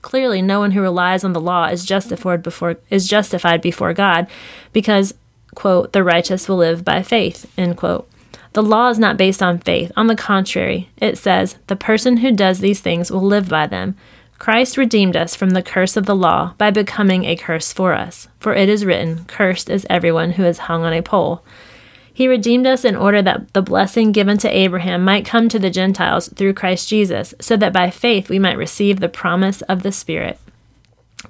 Clearly, 0.01 0.43
no 0.43 0.59
one 0.59 0.73
who 0.73 0.81
relies 0.81 1.25
on 1.25 1.33
the 1.33 1.41
law 1.41 1.67
is 1.67 1.85
justified 1.85 2.43
before, 2.43 2.77
is 2.91 3.09
justified 3.09 3.61
before 3.61 3.93
God, 3.93 4.27
because, 4.73 5.15
quote, 5.55 5.93
the 5.93 6.05
righteous 6.05 6.49
will 6.49 6.57
live 6.57 6.85
by 6.85 7.03
faith, 7.03 7.51
end 7.57 7.77
quote. 7.77 8.09
The 8.55 8.63
law 8.63 8.89
is 8.89 8.99
not 8.99 9.17
based 9.17 9.43
on 9.43 9.59
faith. 9.59 9.91
On 9.97 10.07
the 10.07 10.15
contrary, 10.15 10.89
it 10.99 11.19
says, 11.19 11.59
the 11.67 11.77
person 11.77 12.19
who 12.19 12.33
does 12.33 12.61
these 12.61 12.81
things 12.81 13.11
will 13.11 13.23
live 13.23 13.49
by 13.49 13.67
them. 13.67 13.97
Christ 14.39 14.77
redeemed 14.77 15.17
us 15.17 15.35
from 15.35 15.51
the 15.51 15.63
curse 15.63 15.97
of 15.97 16.07
the 16.07 16.17
law 16.17 16.55
by 16.59 16.71
becoming 16.71 17.25
a 17.25 17.37
curse 17.37 17.73
for 17.73 17.95
us. 17.95 18.29
For 18.41 18.55
it 18.55 18.69
is 18.69 18.85
written, 18.85 19.25
Cursed 19.25 19.71
is 19.71 19.87
everyone 19.89 20.33
who 20.33 20.45
is 20.45 20.59
hung 20.59 20.83
on 20.83 20.93
a 20.93 21.03
pole. 21.03 21.45
He 22.13 22.29
redeemed 22.29 22.67
us 22.67 22.85
in 22.85 22.95
order 22.95 23.23
that 23.23 23.53
the 23.55 23.63
blessing 23.63 24.13
given 24.13 24.39
to 24.39 24.49
Abraham 24.49 25.05
might 25.05 25.27
come 25.27 25.49
to 25.49 25.59
the 25.59 25.71
Gentiles 25.71 26.29
through 26.29 26.55
Christ 26.55 26.89
Jesus, 26.89 27.35
so 27.41 27.57
that 27.57 27.73
by 27.73 27.91
faith 27.91 28.29
we 28.29 28.39
might 28.39 28.57
receive 28.57 29.01
the 29.01 29.09
promise 29.09 29.63
of 29.63 29.83
the 29.83 29.91
Spirit. 29.91 30.39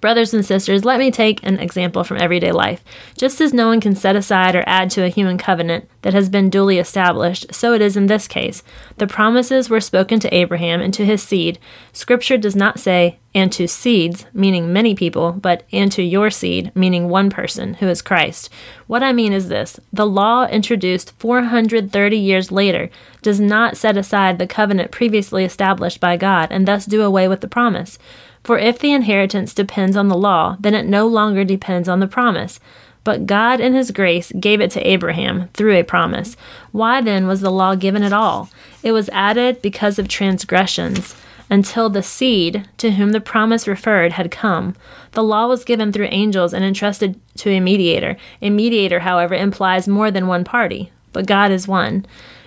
Brothers 0.00 0.34
and 0.34 0.44
sisters, 0.44 0.84
let 0.84 0.98
me 0.98 1.10
take 1.10 1.42
an 1.42 1.58
example 1.58 2.04
from 2.04 2.20
everyday 2.20 2.52
life. 2.52 2.84
Just 3.16 3.40
as 3.40 3.52
no 3.52 3.68
one 3.68 3.80
can 3.80 3.94
set 3.94 4.16
aside 4.16 4.54
or 4.54 4.64
add 4.66 4.90
to 4.90 5.04
a 5.04 5.08
human 5.08 5.38
covenant 5.38 5.88
that 6.02 6.14
has 6.14 6.28
been 6.28 6.50
duly 6.50 6.78
established, 6.78 7.54
so 7.54 7.72
it 7.72 7.80
is 7.80 7.96
in 7.96 8.06
this 8.06 8.28
case. 8.28 8.62
The 8.98 9.06
promises 9.06 9.70
were 9.70 9.80
spoken 9.80 10.20
to 10.20 10.34
Abraham 10.34 10.80
and 10.80 10.92
to 10.94 11.04
his 11.04 11.22
seed. 11.22 11.58
Scripture 11.92 12.36
does 12.36 12.54
not 12.54 12.78
say, 12.78 13.18
and 13.34 13.50
to 13.52 13.66
seeds, 13.66 14.26
meaning 14.32 14.72
many 14.72 14.94
people, 14.94 15.32
but 15.32 15.64
and 15.72 15.90
to 15.90 16.02
your 16.02 16.30
seed, 16.30 16.70
meaning 16.74 17.08
one 17.08 17.30
person, 17.30 17.74
who 17.74 17.88
is 17.88 18.00
Christ. 18.00 18.48
What 18.86 19.02
I 19.02 19.12
mean 19.12 19.32
is 19.32 19.48
this 19.48 19.80
the 19.92 20.06
law 20.06 20.46
introduced 20.46 21.12
430 21.18 22.16
years 22.16 22.52
later 22.52 22.90
does 23.22 23.40
not 23.40 23.76
set 23.76 23.96
aside 23.96 24.38
the 24.38 24.46
covenant 24.46 24.92
previously 24.92 25.44
established 25.44 25.98
by 25.98 26.16
God 26.16 26.48
and 26.52 26.68
thus 26.68 26.86
do 26.86 27.02
away 27.02 27.26
with 27.26 27.40
the 27.40 27.48
promise. 27.48 27.98
For 28.44 28.58
if 28.58 28.78
the 28.78 28.92
inheritance 28.92 29.54
depends 29.54 29.96
on 29.96 30.08
the 30.08 30.16
law, 30.16 30.56
then 30.60 30.74
it 30.74 30.86
no 30.86 31.06
longer 31.06 31.44
depends 31.44 31.88
on 31.88 32.00
the 32.00 32.06
promise. 32.06 32.60
But 33.02 33.26
God, 33.26 33.58
in 33.58 33.74
His 33.74 33.90
grace, 33.90 34.32
gave 34.38 34.60
it 34.60 34.70
to 34.72 34.86
Abraham 34.86 35.48
through 35.54 35.74
a 35.76 35.82
promise. 35.82 36.36
Why 36.70 37.00
then 37.00 37.26
was 37.26 37.40
the 37.40 37.50
law 37.50 37.74
given 37.74 38.02
at 38.02 38.12
all? 38.12 38.50
It 38.82 38.92
was 38.92 39.08
added 39.10 39.60
because 39.62 39.98
of 39.98 40.08
transgressions, 40.08 41.16
until 41.50 41.90
the 41.90 42.02
seed, 42.02 42.68
to 42.78 42.92
whom 42.92 43.12
the 43.12 43.20
promise 43.20 43.68
referred, 43.68 44.12
had 44.12 44.30
come. 44.30 44.74
The 45.12 45.22
law 45.22 45.46
was 45.46 45.64
given 45.64 45.92
through 45.92 46.08
angels 46.10 46.54
and 46.54 46.64
entrusted 46.64 47.20
to 47.38 47.50
a 47.50 47.60
mediator. 47.60 48.16
A 48.40 48.50
mediator, 48.50 49.00
however, 49.00 49.34
implies 49.34 49.86
more 49.86 50.10
than 50.10 50.26
one 50.26 50.44
party, 50.44 50.90
but 51.12 51.26
God 51.26 51.50
is 51.50 51.68
one. 51.68 52.06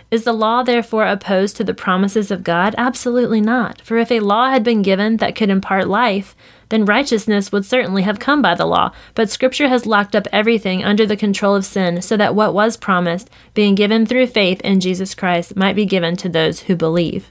Is 0.09 0.23
the 0.23 0.31
law 0.31 0.63
therefore 0.63 1.05
opposed 1.05 1.57
to 1.57 1.65
the 1.65 1.73
promises 1.73 2.31
of 2.31 2.43
God? 2.43 2.73
Absolutely 2.77 3.41
not. 3.41 3.81
For 3.81 3.97
if 3.97 4.09
a 4.09 4.21
law 4.21 4.49
had 4.49 4.63
been 4.63 4.81
given 4.81 5.17
that 5.17 5.35
could 5.35 5.49
impart 5.49 5.89
life, 5.89 6.33
then 6.69 6.85
righteousness 6.85 7.51
would 7.51 7.65
certainly 7.65 8.03
have 8.03 8.17
come 8.17 8.41
by 8.41 8.55
the 8.55 8.65
law. 8.65 8.93
But 9.15 9.29
Scripture 9.29 9.67
has 9.67 9.85
locked 9.85 10.15
up 10.15 10.25
everything 10.31 10.81
under 10.81 11.05
the 11.05 11.17
control 11.17 11.55
of 11.55 11.65
sin, 11.65 12.01
so 12.01 12.15
that 12.15 12.35
what 12.35 12.53
was 12.53 12.77
promised, 12.77 13.29
being 13.53 13.75
given 13.75 14.05
through 14.05 14.27
faith 14.27 14.61
in 14.61 14.79
Jesus 14.79 15.13
Christ, 15.13 15.57
might 15.57 15.75
be 15.75 15.85
given 15.85 16.15
to 16.17 16.29
those 16.29 16.61
who 16.61 16.75
believe. 16.77 17.29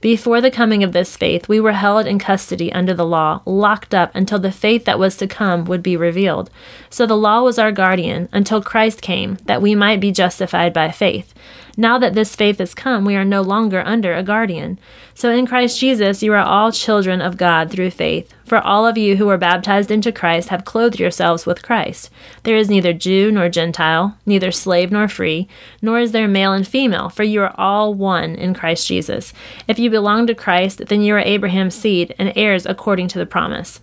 Before 0.00 0.40
the 0.40 0.50
coming 0.50 0.82
of 0.82 0.90
this 0.90 1.16
faith, 1.16 1.48
we 1.48 1.60
were 1.60 1.72
held 1.72 2.08
in 2.08 2.18
custody 2.18 2.72
under 2.72 2.92
the 2.92 3.06
law, 3.06 3.42
locked 3.46 3.94
up 3.94 4.12
until 4.12 4.40
the 4.40 4.50
faith 4.50 4.84
that 4.86 4.98
was 4.98 5.16
to 5.18 5.28
come 5.28 5.64
would 5.66 5.84
be 5.84 5.96
revealed. 5.96 6.50
So 6.90 7.06
the 7.06 7.16
law 7.16 7.44
was 7.44 7.56
our 7.56 7.70
guardian 7.70 8.28
until 8.32 8.60
Christ 8.60 9.00
came, 9.00 9.38
that 9.44 9.62
we 9.62 9.76
might 9.76 10.00
be 10.00 10.10
justified 10.10 10.72
by 10.72 10.90
faith. 10.90 11.32
Now 11.76 11.98
that 11.98 12.14
this 12.14 12.36
faith 12.36 12.58
has 12.58 12.74
come, 12.74 13.04
we 13.04 13.16
are 13.16 13.24
no 13.24 13.40
longer 13.40 13.82
under 13.86 14.14
a 14.14 14.22
guardian. 14.22 14.78
So 15.14 15.30
in 15.30 15.46
Christ 15.46 15.78
Jesus, 15.78 16.22
you 16.22 16.32
are 16.32 16.38
all 16.38 16.70
children 16.72 17.20
of 17.20 17.36
God 17.36 17.70
through 17.70 17.90
faith. 17.90 18.32
For 18.44 18.58
all 18.58 18.86
of 18.86 18.98
you 18.98 19.16
who 19.16 19.26
were 19.26 19.38
baptized 19.38 19.90
into 19.90 20.12
Christ 20.12 20.50
have 20.50 20.64
clothed 20.64 21.00
yourselves 21.00 21.46
with 21.46 21.62
Christ. 21.62 22.10
There 22.42 22.56
is 22.56 22.68
neither 22.68 22.92
Jew 22.92 23.32
nor 23.32 23.48
Gentile, 23.48 24.18
neither 24.26 24.52
slave 24.52 24.92
nor 24.92 25.08
free, 25.08 25.48
nor 25.80 25.98
is 25.98 26.12
there 26.12 26.28
male 26.28 26.52
and 26.52 26.66
female, 26.66 27.08
for 27.08 27.22
you 27.22 27.40
are 27.42 27.54
all 27.56 27.94
one 27.94 28.34
in 28.34 28.52
Christ 28.52 28.86
Jesus. 28.86 29.32
If 29.66 29.78
you 29.78 29.88
belong 29.88 30.26
to 30.26 30.34
Christ, 30.34 30.86
then 30.88 31.02
you 31.02 31.14
are 31.14 31.20
Abraham's 31.20 31.74
seed 31.74 32.14
and 32.18 32.32
heirs 32.36 32.66
according 32.66 33.08
to 33.08 33.18
the 33.18 33.26
promise. 33.26 33.80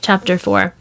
Chapter 0.00 0.38
4 0.38 0.74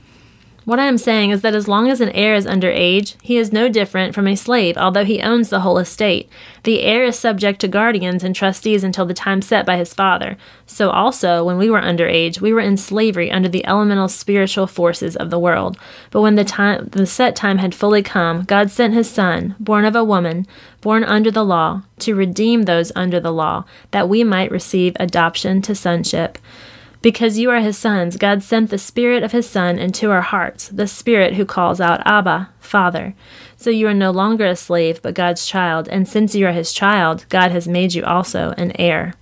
what 0.63 0.79
I 0.79 0.85
am 0.85 0.99
saying 0.99 1.31
is 1.31 1.41
that 1.41 1.55
as 1.55 1.67
long 1.67 1.89
as 1.89 2.01
an 2.01 2.09
heir 2.09 2.35
is 2.35 2.45
under 2.45 2.69
age, 2.69 3.15
he 3.21 3.37
is 3.37 3.51
no 3.51 3.67
different 3.67 4.13
from 4.13 4.27
a 4.27 4.35
slave, 4.35 4.77
although 4.77 5.03
he 5.03 5.21
owns 5.21 5.49
the 5.49 5.61
whole 5.61 5.79
estate. 5.79 6.29
The 6.63 6.81
heir 6.81 7.03
is 7.03 7.17
subject 7.17 7.59
to 7.61 7.67
guardians 7.67 8.23
and 8.23 8.35
trustees 8.35 8.83
until 8.83 9.07
the 9.07 9.15
time 9.15 9.41
set 9.41 9.65
by 9.65 9.77
his 9.77 9.93
father. 9.93 10.37
So 10.67 10.91
also, 10.91 11.43
when 11.43 11.57
we 11.57 11.71
were 11.71 11.81
under 11.81 12.07
age, 12.07 12.39
we 12.39 12.53
were 12.53 12.59
in 12.59 12.77
slavery 12.77 13.31
under 13.31 13.49
the 13.49 13.65
elemental 13.65 14.07
spiritual 14.07 14.67
forces 14.67 15.15
of 15.15 15.31
the 15.31 15.39
world. 15.39 15.79
But 16.11 16.21
when 16.21 16.35
the 16.35 16.43
time 16.43 16.89
the 16.91 17.07
set 17.07 17.35
time 17.35 17.57
had 17.57 17.73
fully 17.73 18.03
come, 18.03 18.43
God 18.43 18.69
sent 18.69 18.93
his 18.93 19.09
son, 19.09 19.55
born 19.59 19.83
of 19.83 19.95
a 19.95 20.03
woman, 20.03 20.45
born 20.79 21.03
under 21.03 21.31
the 21.31 21.45
law, 21.45 21.81
to 21.99 22.13
redeem 22.13 22.63
those 22.63 22.91
under 22.95 23.19
the 23.19 23.33
law, 23.33 23.65
that 23.89 24.07
we 24.07 24.23
might 24.23 24.51
receive 24.51 24.95
adoption 24.99 25.61
to 25.63 25.73
sonship. 25.73 26.37
Because 27.01 27.39
you 27.39 27.49
are 27.49 27.59
his 27.59 27.77
sons, 27.77 28.15
God 28.15 28.43
sent 28.43 28.69
the 28.69 28.77
Spirit 28.77 29.23
of 29.23 29.31
his 29.31 29.49
Son 29.49 29.79
into 29.79 30.11
our 30.11 30.21
hearts, 30.21 30.69
the 30.69 30.87
Spirit 30.87 31.33
who 31.33 31.45
calls 31.45 31.81
out, 31.81 32.05
Abba, 32.05 32.49
Father. 32.59 33.15
So 33.57 33.71
you 33.71 33.87
are 33.87 33.93
no 33.93 34.11
longer 34.11 34.45
a 34.45 34.55
slave, 34.55 35.01
but 35.01 35.15
God's 35.15 35.47
child, 35.47 35.87
and 35.87 36.07
since 36.07 36.35
you 36.35 36.45
are 36.45 36.51
his 36.51 36.71
child, 36.71 37.25
God 37.29 37.51
has 37.51 37.67
made 37.67 37.95
you 37.95 38.03
also 38.03 38.53
an 38.57 38.71
heir. 38.79 39.15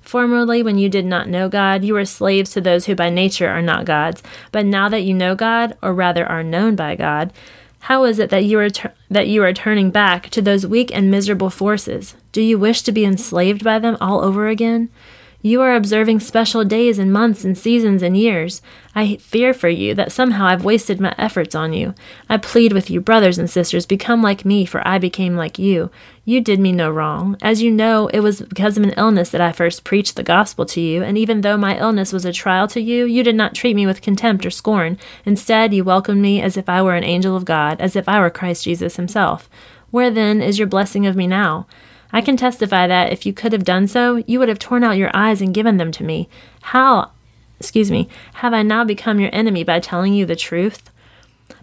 Formerly, 0.00 0.62
when 0.62 0.78
you 0.78 0.88
did 0.88 1.04
not 1.04 1.28
know 1.28 1.48
God, 1.48 1.84
you 1.84 1.94
were 1.94 2.04
slaves 2.04 2.50
to 2.52 2.60
those 2.60 2.86
who 2.86 2.94
by 2.94 3.10
nature 3.10 3.48
are 3.48 3.62
not 3.62 3.84
God's. 3.84 4.22
But 4.50 4.66
now 4.66 4.88
that 4.88 5.02
you 5.02 5.14
know 5.14 5.34
God, 5.34 5.76
or 5.82 5.92
rather 5.92 6.26
are 6.26 6.42
known 6.42 6.74
by 6.74 6.96
God, 6.96 7.32
how 7.80 8.04
is 8.04 8.18
it 8.18 8.30
that 8.30 8.44
you 8.44 8.58
are 8.58 8.70
ter- 8.70 8.92
that 9.10 9.28
you 9.28 9.42
are 9.42 9.52
turning 9.52 9.90
back 9.90 10.28
to 10.30 10.42
those 10.42 10.66
weak 10.66 10.90
and 10.92 11.10
miserable 11.10 11.50
forces? 11.50 12.14
Do 12.32 12.42
you 12.42 12.58
wish 12.58 12.82
to 12.82 12.92
be 12.92 13.04
enslaved 13.04 13.62
by 13.62 13.78
them 13.78 13.96
all 14.00 14.22
over 14.22 14.48
again? 14.48 14.88
You 15.42 15.62
are 15.62 15.74
observing 15.74 16.20
special 16.20 16.66
days 16.66 16.98
and 16.98 17.10
months 17.10 17.44
and 17.44 17.56
seasons 17.56 18.02
and 18.02 18.14
years. 18.14 18.60
I 18.94 19.16
fear 19.16 19.54
for 19.54 19.70
you 19.70 19.94
that 19.94 20.12
somehow 20.12 20.46
I've 20.46 20.66
wasted 20.66 21.00
my 21.00 21.14
efforts 21.16 21.54
on 21.54 21.72
you. 21.72 21.94
I 22.28 22.36
plead 22.36 22.74
with 22.74 22.90
you, 22.90 23.00
brothers 23.00 23.38
and 23.38 23.48
sisters, 23.48 23.86
become 23.86 24.22
like 24.22 24.44
me, 24.44 24.66
for 24.66 24.86
I 24.86 24.98
became 24.98 25.36
like 25.36 25.58
you. 25.58 25.90
You 26.26 26.42
did 26.42 26.60
me 26.60 26.72
no 26.72 26.90
wrong. 26.90 27.38
As 27.40 27.62
you 27.62 27.70
know, 27.70 28.08
it 28.08 28.20
was 28.20 28.42
because 28.42 28.76
of 28.76 28.82
an 28.82 28.92
illness 28.98 29.30
that 29.30 29.40
I 29.40 29.52
first 29.52 29.82
preached 29.82 30.16
the 30.16 30.22
gospel 30.22 30.66
to 30.66 30.80
you, 30.80 31.02
and 31.02 31.16
even 31.16 31.40
though 31.40 31.56
my 31.56 31.78
illness 31.78 32.12
was 32.12 32.26
a 32.26 32.34
trial 32.34 32.68
to 32.68 32.80
you, 32.80 33.06
you 33.06 33.22
did 33.22 33.34
not 33.34 33.54
treat 33.54 33.74
me 33.74 33.86
with 33.86 34.02
contempt 34.02 34.44
or 34.44 34.50
scorn. 34.50 34.98
Instead, 35.24 35.72
you 35.72 35.84
welcomed 35.84 36.20
me 36.20 36.42
as 36.42 36.58
if 36.58 36.68
I 36.68 36.82
were 36.82 36.96
an 36.96 37.04
angel 37.04 37.34
of 37.34 37.46
God, 37.46 37.80
as 37.80 37.96
if 37.96 38.06
I 38.10 38.20
were 38.20 38.28
Christ 38.28 38.64
Jesus 38.64 38.96
himself. 38.96 39.48
Where 39.90 40.10
then 40.10 40.42
is 40.42 40.58
your 40.58 40.68
blessing 40.68 41.06
of 41.06 41.16
me 41.16 41.26
now? 41.26 41.66
I 42.12 42.20
can 42.20 42.36
testify 42.36 42.86
that 42.86 43.12
if 43.12 43.24
you 43.24 43.32
could 43.32 43.52
have 43.52 43.64
done 43.64 43.86
so, 43.86 44.16
you 44.26 44.38
would 44.38 44.48
have 44.48 44.58
torn 44.58 44.84
out 44.84 44.96
your 44.96 45.10
eyes 45.14 45.40
and 45.40 45.54
given 45.54 45.76
them 45.76 45.92
to 45.92 46.04
me. 46.04 46.28
How, 46.62 47.10
excuse 47.58 47.90
me, 47.90 48.08
have 48.34 48.52
I 48.52 48.62
now 48.62 48.84
become 48.84 49.20
your 49.20 49.30
enemy 49.32 49.64
by 49.64 49.80
telling 49.80 50.14
you 50.14 50.26
the 50.26 50.36
truth? 50.36 50.90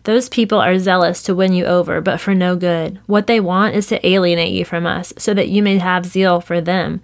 Those 0.04 0.30
people 0.30 0.60
are 0.60 0.80
zealous 0.80 1.22
to 1.24 1.36
win 1.36 1.54
you 1.54 1.66
over, 1.66 2.00
but 2.00 2.22
for 2.22 2.34
no 2.34 2.56
good. 2.56 3.00
What 3.08 3.28
they 3.28 3.40
want 3.40 3.76
is 3.76 3.88
to 3.88 4.08
alienate 4.08 4.54
you 4.54 4.64
from 4.64 4.86
us, 4.86 5.14
so 5.18 5.34
that 5.34 5.50
you 5.50 5.62
may 5.62 5.80
have 5.80 6.06
zeal 6.06 6.40
for 6.40 6.62
them. 6.62 7.02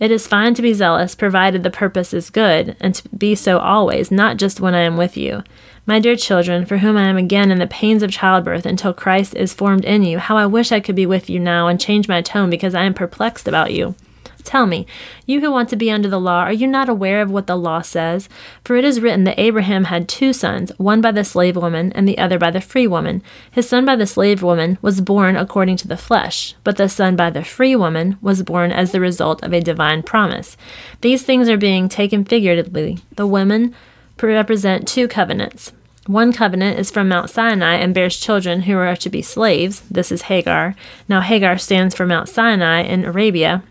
It 0.00 0.10
is 0.10 0.26
fine 0.26 0.54
to 0.54 0.62
be 0.62 0.72
zealous, 0.72 1.14
provided 1.14 1.62
the 1.62 1.70
purpose 1.70 2.14
is 2.14 2.30
good, 2.30 2.74
and 2.80 2.94
to 2.94 3.08
be 3.10 3.34
so 3.34 3.58
always, 3.58 4.10
not 4.10 4.38
just 4.38 4.58
when 4.58 4.74
I 4.74 4.80
am 4.80 4.96
with 4.96 5.16
you. 5.16 5.44
My 5.90 5.98
dear 5.98 6.14
children, 6.14 6.66
for 6.66 6.78
whom 6.78 6.96
I 6.96 7.08
am 7.08 7.16
again 7.16 7.50
in 7.50 7.58
the 7.58 7.66
pains 7.66 8.04
of 8.04 8.12
childbirth 8.12 8.64
until 8.64 8.94
Christ 8.94 9.34
is 9.34 9.52
formed 9.52 9.84
in 9.84 10.04
you, 10.04 10.20
how 10.20 10.36
I 10.36 10.46
wish 10.46 10.70
I 10.70 10.78
could 10.78 10.94
be 10.94 11.04
with 11.04 11.28
you 11.28 11.40
now 11.40 11.66
and 11.66 11.80
change 11.80 12.06
my 12.06 12.22
tone 12.22 12.48
because 12.48 12.76
I 12.76 12.84
am 12.84 12.94
perplexed 12.94 13.48
about 13.48 13.72
you. 13.72 13.96
Tell 14.44 14.66
me, 14.66 14.86
you 15.26 15.40
who 15.40 15.50
want 15.50 15.68
to 15.70 15.76
be 15.76 15.90
under 15.90 16.08
the 16.08 16.20
law, 16.20 16.42
are 16.42 16.52
you 16.52 16.68
not 16.68 16.88
aware 16.88 17.20
of 17.20 17.32
what 17.32 17.48
the 17.48 17.56
law 17.56 17.80
says? 17.80 18.28
For 18.62 18.76
it 18.76 18.84
is 18.84 19.00
written 19.00 19.24
that 19.24 19.40
Abraham 19.40 19.86
had 19.86 20.08
two 20.08 20.32
sons, 20.32 20.70
one 20.76 21.00
by 21.00 21.10
the 21.10 21.24
slave 21.24 21.56
woman 21.56 21.90
and 21.94 22.06
the 22.06 22.18
other 22.18 22.38
by 22.38 22.52
the 22.52 22.60
free 22.60 22.86
woman. 22.86 23.20
His 23.50 23.68
son 23.68 23.84
by 23.84 23.96
the 23.96 24.06
slave 24.06 24.44
woman 24.44 24.78
was 24.80 25.00
born 25.00 25.34
according 25.34 25.78
to 25.78 25.88
the 25.88 25.96
flesh, 25.96 26.54
but 26.62 26.76
the 26.76 26.88
son 26.88 27.16
by 27.16 27.30
the 27.30 27.42
free 27.42 27.74
woman 27.74 28.16
was 28.22 28.44
born 28.44 28.70
as 28.70 28.92
the 28.92 29.00
result 29.00 29.42
of 29.42 29.52
a 29.52 29.60
divine 29.60 30.04
promise. 30.04 30.56
These 31.00 31.24
things 31.24 31.48
are 31.48 31.58
being 31.58 31.88
taken 31.88 32.24
figuratively. 32.24 32.98
The 33.16 33.26
women 33.26 33.74
represent 34.22 34.86
two 34.86 35.08
covenants. 35.08 35.72
One 36.10 36.32
covenant 36.32 36.76
is 36.76 36.90
from 36.90 37.08
Mount 37.08 37.30
Sinai 37.30 37.76
and 37.76 37.94
bears 37.94 38.18
children 38.18 38.62
who 38.62 38.76
are 38.76 38.96
to 38.96 39.08
be 39.08 39.22
slaves. 39.22 39.80
This 39.88 40.10
is 40.10 40.22
Hagar. 40.22 40.74
Now, 41.08 41.20
Hagar 41.20 41.56
stands 41.56 41.94
for 41.94 42.04
Mount 42.04 42.28
Sinai 42.28 42.80
in 42.80 43.04
Arabia, 43.04 43.62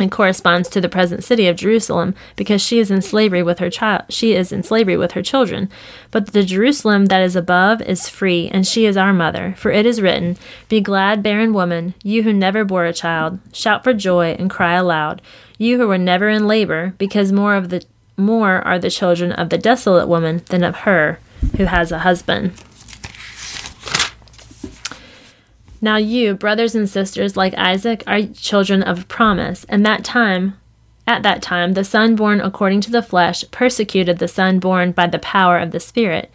and 0.00 0.10
corresponds 0.10 0.68
to 0.70 0.80
the 0.80 0.88
present 0.88 1.22
city 1.22 1.46
of 1.46 1.54
Jerusalem 1.54 2.16
because 2.34 2.60
she 2.60 2.80
is 2.80 2.90
in 2.90 3.02
slavery 3.02 3.44
with 3.44 3.60
her 3.60 3.70
child 3.70 4.02
she 4.08 4.32
is 4.34 4.50
in 4.50 4.62
slavery 4.62 4.96
with 4.96 5.12
her 5.12 5.22
children 5.22 5.68
but 6.10 6.32
the 6.32 6.42
Jerusalem 6.42 7.06
that 7.06 7.20
is 7.20 7.36
above 7.36 7.82
is 7.82 8.08
free 8.08 8.48
and 8.48 8.66
she 8.66 8.86
is 8.86 8.96
our 8.96 9.12
mother 9.12 9.54
for 9.58 9.70
it 9.70 9.84
is 9.84 10.00
written 10.00 10.38
be 10.70 10.80
glad 10.80 11.22
barren 11.22 11.52
woman 11.52 11.92
you 12.02 12.22
who 12.22 12.32
never 12.32 12.64
bore 12.64 12.86
a 12.86 12.94
child 12.94 13.38
shout 13.52 13.84
for 13.84 13.92
joy 13.92 14.34
and 14.38 14.48
cry 14.48 14.72
aloud 14.72 15.20
you 15.58 15.76
who 15.76 15.86
were 15.86 15.98
never 15.98 16.30
in 16.30 16.46
labor 16.46 16.94
because 16.96 17.30
more 17.30 17.54
of 17.54 17.68
the 17.68 17.84
more 18.16 18.62
are 18.62 18.78
the 18.78 18.90
children 18.90 19.32
of 19.32 19.50
the 19.50 19.58
desolate 19.58 20.08
woman 20.08 20.42
than 20.46 20.64
of 20.64 20.76
her 20.76 21.18
who 21.56 21.64
has 21.64 21.92
a 21.92 22.00
husband 22.00 22.52
now 25.82 25.96
you, 25.96 26.34
brothers 26.34 26.74
and 26.74 26.88
sisters, 26.88 27.36
like 27.36 27.54
Isaac, 27.54 28.04
are 28.06 28.22
children 28.22 28.82
of 28.82 29.08
promise, 29.08 29.64
and 29.68 29.84
that 29.86 30.04
time 30.04 30.58
at 31.06 31.22
that 31.22 31.42
time 31.42 31.72
the 31.72 31.84
son 31.84 32.14
born 32.14 32.40
according 32.40 32.82
to 32.82 32.90
the 32.90 33.02
flesh 33.02 33.44
persecuted 33.50 34.18
the 34.18 34.28
son 34.28 34.58
born 34.58 34.92
by 34.92 35.06
the 35.06 35.18
power 35.18 35.58
of 35.58 35.70
the 35.70 35.80
Spirit. 35.80 36.30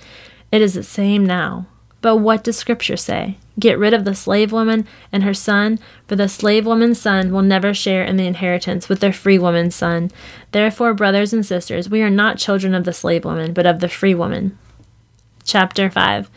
It 0.51 0.61
is 0.61 0.73
the 0.73 0.83
same 0.83 1.25
now. 1.25 1.67
But 2.01 2.17
what 2.17 2.43
does 2.43 2.57
Scripture 2.57 2.97
say? 2.97 3.37
Get 3.57 3.79
rid 3.79 3.93
of 3.93 4.03
the 4.03 4.15
slave 4.15 4.51
woman 4.51 4.85
and 5.11 5.23
her 5.23 5.33
son, 5.33 5.79
for 6.07 6.15
the 6.15 6.27
slave 6.27 6.65
woman's 6.65 6.99
son 6.99 7.31
will 7.31 7.41
never 7.41 7.73
share 7.73 8.03
in 8.03 8.17
the 8.17 8.27
inheritance 8.27 8.89
with 8.89 8.99
the 8.99 9.13
free 9.13 9.39
woman's 9.39 9.75
son. 9.75 10.11
Therefore, 10.51 10.93
brothers 10.93 11.33
and 11.33 11.45
sisters, 11.45 11.89
we 11.89 12.01
are 12.01 12.09
not 12.09 12.37
children 12.37 12.75
of 12.75 12.83
the 12.83 12.93
slave 12.93 13.25
woman, 13.25 13.53
but 13.53 13.65
of 13.65 13.79
the 13.79 13.87
free 13.87 14.13
woman. 14.13 14.57
Chapter 15.45 15.91
5 15.91 16.27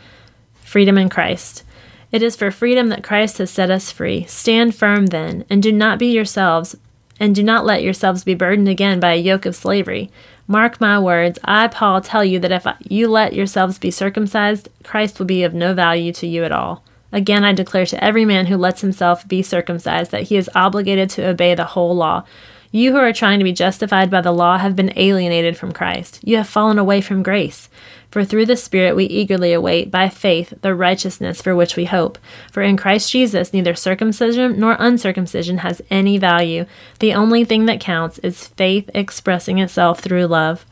Freedom 0.63 0.95
in 0.99 1.09
Christ. 1.09 1.63
It 2.11 2.21
is 2.21 2.35
for 2.35 2.51
freedom 2.51 2.89
that 2.89 3.03
Christ 3.03 3.39
has 3.39 3.49
set 3.49 3.71
us 3.71 3.91
free. 3.91 4.25
Stand 4.25 4.75
firm 4.75 5.07
then, 5.07 5.45
and 5.49 5.63
do 5.63 5.71
not 5.71 5.97
be 5.97 6.13
yourselves, 6.13 6.77
and 7.19 7.33
do 7.33 7.41
not 7.41 7.65
let 7.65 7.81
yourselves 7.81 8.23
be 8.23 8.35
burdened 8.35 8.67
again 8.67 8.99
by 8.99 9.13
a 9.13 9.19
yoke 9.19 9.47
of 9.47 9.55
slavery. 9.55 10.11
Mark 10.45 10.79
my 10.79 10.99
words, 10.99 11.39
I, 11.43 11.69
Paul, 11.69 12.01
tell 12.01 12.23
you 12.23 12.37
that 12.37 12.51
if 12.51 12.67
you 12.87 13.07
let 13.07 13.33
yourselves 13.33 13.79
be 13.79 13.89
circumcised, 13.89 14.69
Christ 14.83 15.17
will 15.17 15.25
be 15.25 15.41
of 15.41 15.55
no 15.55 15.73
value 15.73 16.13
to 16.13 16.27
you 16.27 16.43
at 16.43 16.51
all. 16.51 16.83
Again, 17.11 17.43
I 17.43 17.51
declare 17.51 17.87
to 17.87 18.03
every 18.03 18.25
man 18.25 18.45
who 18.45 18.57
lets 18.57 18.81
himself 18.81 19.27
be 19.27 19.41
circumcised 19.41 20.11
that 20.11 20.23
he 20.23 20.35
is 20.35 20.51
obligated 20.53 21.09
to 21.11 21.27
obey 21.27 21.55
the 21.55 21.65
whole 21.65 21.95
law. 21.95 22.25
You 22.71 22.91
who 22.91 22.99
are 22.99 23.13
trying 23.13 23.39
to 23.39 23.43
be 23.43 23.53
justified 23.53 24.11
by 24.11 24.21
the 24.21 24.31
law 24.31 24.59
have 24.59 24.75
been 24.75 24.93
alienated 24.95 25.57
from 25.57 25.71
Christ. 25.71 26.19
You 26.21 26.37
have 26.37 26.47
fallen 26.47 26.77
away 26.77 27.01
from 27.01 27.23
grace. 27.23 27.69
For 28.11 28.25
through 28.25 28.47
the 28.47 28.57
Spirit 28.57 28.95
we 28.95 29.05
eagerly 29.05 29.53
await, 29.53 29.91
by 29.91 30.09
faith, 30.09 30.53
the 30.61 30.73
righteousness 30.73 31.41
for 31.41 31.55
which 31.55 31.75
we 31.75 31.85
hope. 31.85 32.17
For 32.51 32.63
in 32.63 32.75
Christ 32.75 33.11
Jesus 33.11 33.53
neither 33.53 33.75
circumcision 33.75 34.59
nor 34.59 34.75
uncircumcision 34.79 35.59
has 35.59 35.81
any 35.91 36.17
value. 36.17 36.65
The 36.99 37.13
only 37.13 37.45
thing 37.45 37.65
that 37.65 37.79
counts 37.79 38.17
is 38.19 38.47
faith 38.47 38.89
expressing 38.95 39.59
itself 39.59 39.99
through 39.99 40.25
love. 40.25 40.65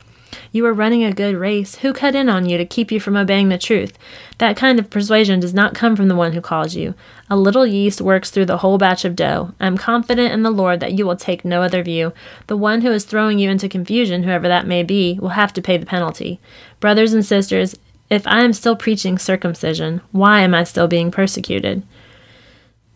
You 0.52 0.62
were 0.62 0.72
running 0.72 1.04
a 1.04 1.12
good 1.12 1.36
race. 1.36 1.76
Who 1.76 1.92
cut 1.92 2.14
in 2.14 2.28
on 2.28 2.48
you 2.48 2.58
to 2.58 2.64
keep 2.64 2.90
you 2.90 3.00
from 3.00 3.16
obeying 3.16 3.48
the 3.48 3.58
truth? 3.58 3.98
That 4.38 4.56
kind 4.56 4.78
of 4.78 4.90
persuasion 4.90 5.40
does 5.40 5.54
not 5.54 5.74
come 5.74 5.96
from 5.96 6.08
the 6.08 6.16
one 6.16 6.32
who 6.32 6.40
calls 6.40 6.74
you. 6.74 6.94
A 7.30 7.36
little 7.36 7.66
yeast 7.66 8.00
works 8.00 8.30
through 8.30 8.46
the 8.46 8.58
whole 8.58 8.78
batch 8.78 9.04
of 9.04 9.16
dough. 9.16 9.54
I 9.60 9.66
am 9.66 9.76
confident 9.76 10.32
in 10.32 10.42
the 10.42 10.50
Lord 10.50 10.80
that 10.80 10.92
you 10.92 11.06
will 11.06 11.16
take 11.16 11.44
no 11.44 11.62
other 11.62 11.82
view. 11.82 12.12
The 12.46 12.56
one 12.56 12.80
who 12.82 12.90
is 12.90 13.04
throwing 13.04 13.38
you 13.38 13.50
into 13.50 13.68
confusion, 13.68 14.22
whoever 14.22 14.48
that 14.48 14.66
may 14.66 14.82
be, 14.82 15.18
will 15.20 15.30
have 15.30 15.52
to 15.54 15.62
pay 15.62 15.76
the 15.76 15.86
penalty. 15.86 16.40
Brothers 16.80 17.12
and 17.12 17.24
sisters, 17.24 17.76
if 18.10 18.26
I 18.26 18.40
am 18.40 18.52
still 18.52 18.76
preaching 18.76 19.18
circumcision, 19.18 20.00
why 20.12 20.40
am 20.40 20.54
I 20.54 20.64
still 20.64 20.88
being 20.88 21.10
persecuted? 21.10 21.82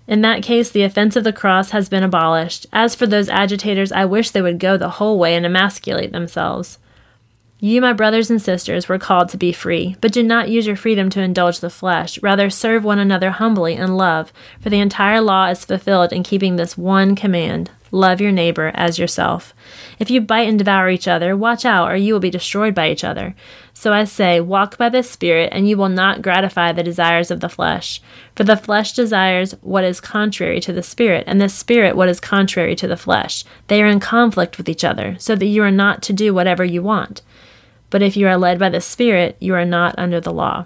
In 0.09 0.23
that 0.23 0.43
case, 0.43 0.71
the 0.71 0.83
offense 0.83 1.17
of 1.17 1.25
the 1.25 1.33
cross 1.33 1.71
has 1.71 1.89
been 1.89 2.03
abolished. 2.03 2.67
As 2.73 2.95
for 2.95 3.07
those 3.07 3.29
agitators, 3.29 3.93
I 3.93 4.05
wish 4.05 4.31
they 4.31 4.43
would 4.43 4.59
go 4.59 4.77
the 4.77 4.91
whole 4.91 5.19
way 5.19 5.35
and 5.35 5.47
emasculate 5.47 6.13
themselves. 6.13 6.79
You, 7.65 7.81
my 7.81 7.93
brothers 7.93 8.29
and 8.29 8.43
sisters, 8.43 8.89
were 8.89 8.99
called 8.99 9.29
to 9.29 9.37
be 9.37 9.53
free, 9.53 9.95
but 10.01 10.11
do 10.11 10.25
not 10.25 10.49
use 10.49 10.67
your 10.67 10.75
freedom 10.75 11.09
to 11.11 11.23
indulge 11.23 11.61
the 11.61 11.71
flesh. 11.71 12.21
Rather, 12.21 12.51
serve 12.51 12.83
one 12.83 12.99
another 12.99 13.31
humbly 13.31 13.75
in 13.75 13.95
love, 13.95 14.33
for 14.61 14.69
the 14.69 14.81
entire 14.81 15.21
law 15.21 15.47
is 15.47 15.65
fulfilled 15.65 16.13
in 16.13 16.25
keeping 16.25 16.57
this 16.57 16.77
one 16.77 17.15
command 17.15 17.71
love 17.93 18.21
your 18.21 18.33
neighbor 18.33 18.73
as 18.75 18.99
yourself. 18.99 19.55
If 19.99 20.11
you 20.11 20.21
bite 20.21 20.49
and 20.49 20.59
devour 20.59 20.89
each 20.89 21.07
other, 21.07 21.37
watch 21.37 21.65
out, 21.65 21.89
or 21.89 21.95
you 21.95 22.15
will 22.15 22.21
be 22.21 22.31
destroyed 22.31 22.75
by 22.75 22.91
each 22.91 23.05
other. 23.05 23.35
So 23.75 23.93
I 23.93 24.05
say, 24.05 24.41
walk 24.41 24.79
by 24.79 24.89
the 24.89 25.03
Spirit, 25.03 25.51
and 25.53 25.69
you 25.69 25.77
will 25.77 25.91
not 25.91 26.23
gratify 26.23 26.73
the 26.73 26.83
desires 26.83 27.31
of 27.31 27.41
the 27.41 27.49
flesh. 27.49 28.01
For 28.35 28.45
the 28.45 28.57
flesh 28.57 28.95
desires 28.95 29.53
what 29.61 29.85
is 29.85 30.01
contrary 30.01 30.59
to 30.61 30.73
the 30.73 30.83
Spirit, 30.83 31.25
and 31.27 31.41
the 31.41 31.49
Spirit 31.49 31.95
what 31.95 32.09
is 32.09 32.19
contrary 32.19 32.75
to 32.77 32.89
the 32.89 32.97
flesh. 32.97 33.45
They 33.69 33.83
are 33.83 33.87
in 33.87 34.01
conflict 34.01 34.57
with 34.57 34.69
each 34.69 34.85
other, 34.85 35.17
so 35.19 35.37
that 35.37 35.47
you 35.47 35.63
are 35.63 35.71
not 35.71 36.03
to 36.03 36.13
do 36.13 36.35
whatever 36.35 36.65
you 36.65 36.83
want. 36.83 37.23
But 37.93 38.03
if 38.03 38.17
you 38.17 38.27
are 38.27 38.39
led 38.39 38.59
by 38.59 38.71
the 38.71 38.81
Spirit, 38.81 39.37
you 39.39 39.55
are 39.55 39.67
not 39.67 39.95
under 39.99 40.19
the 40.19 40.33
law. 40.33 40.65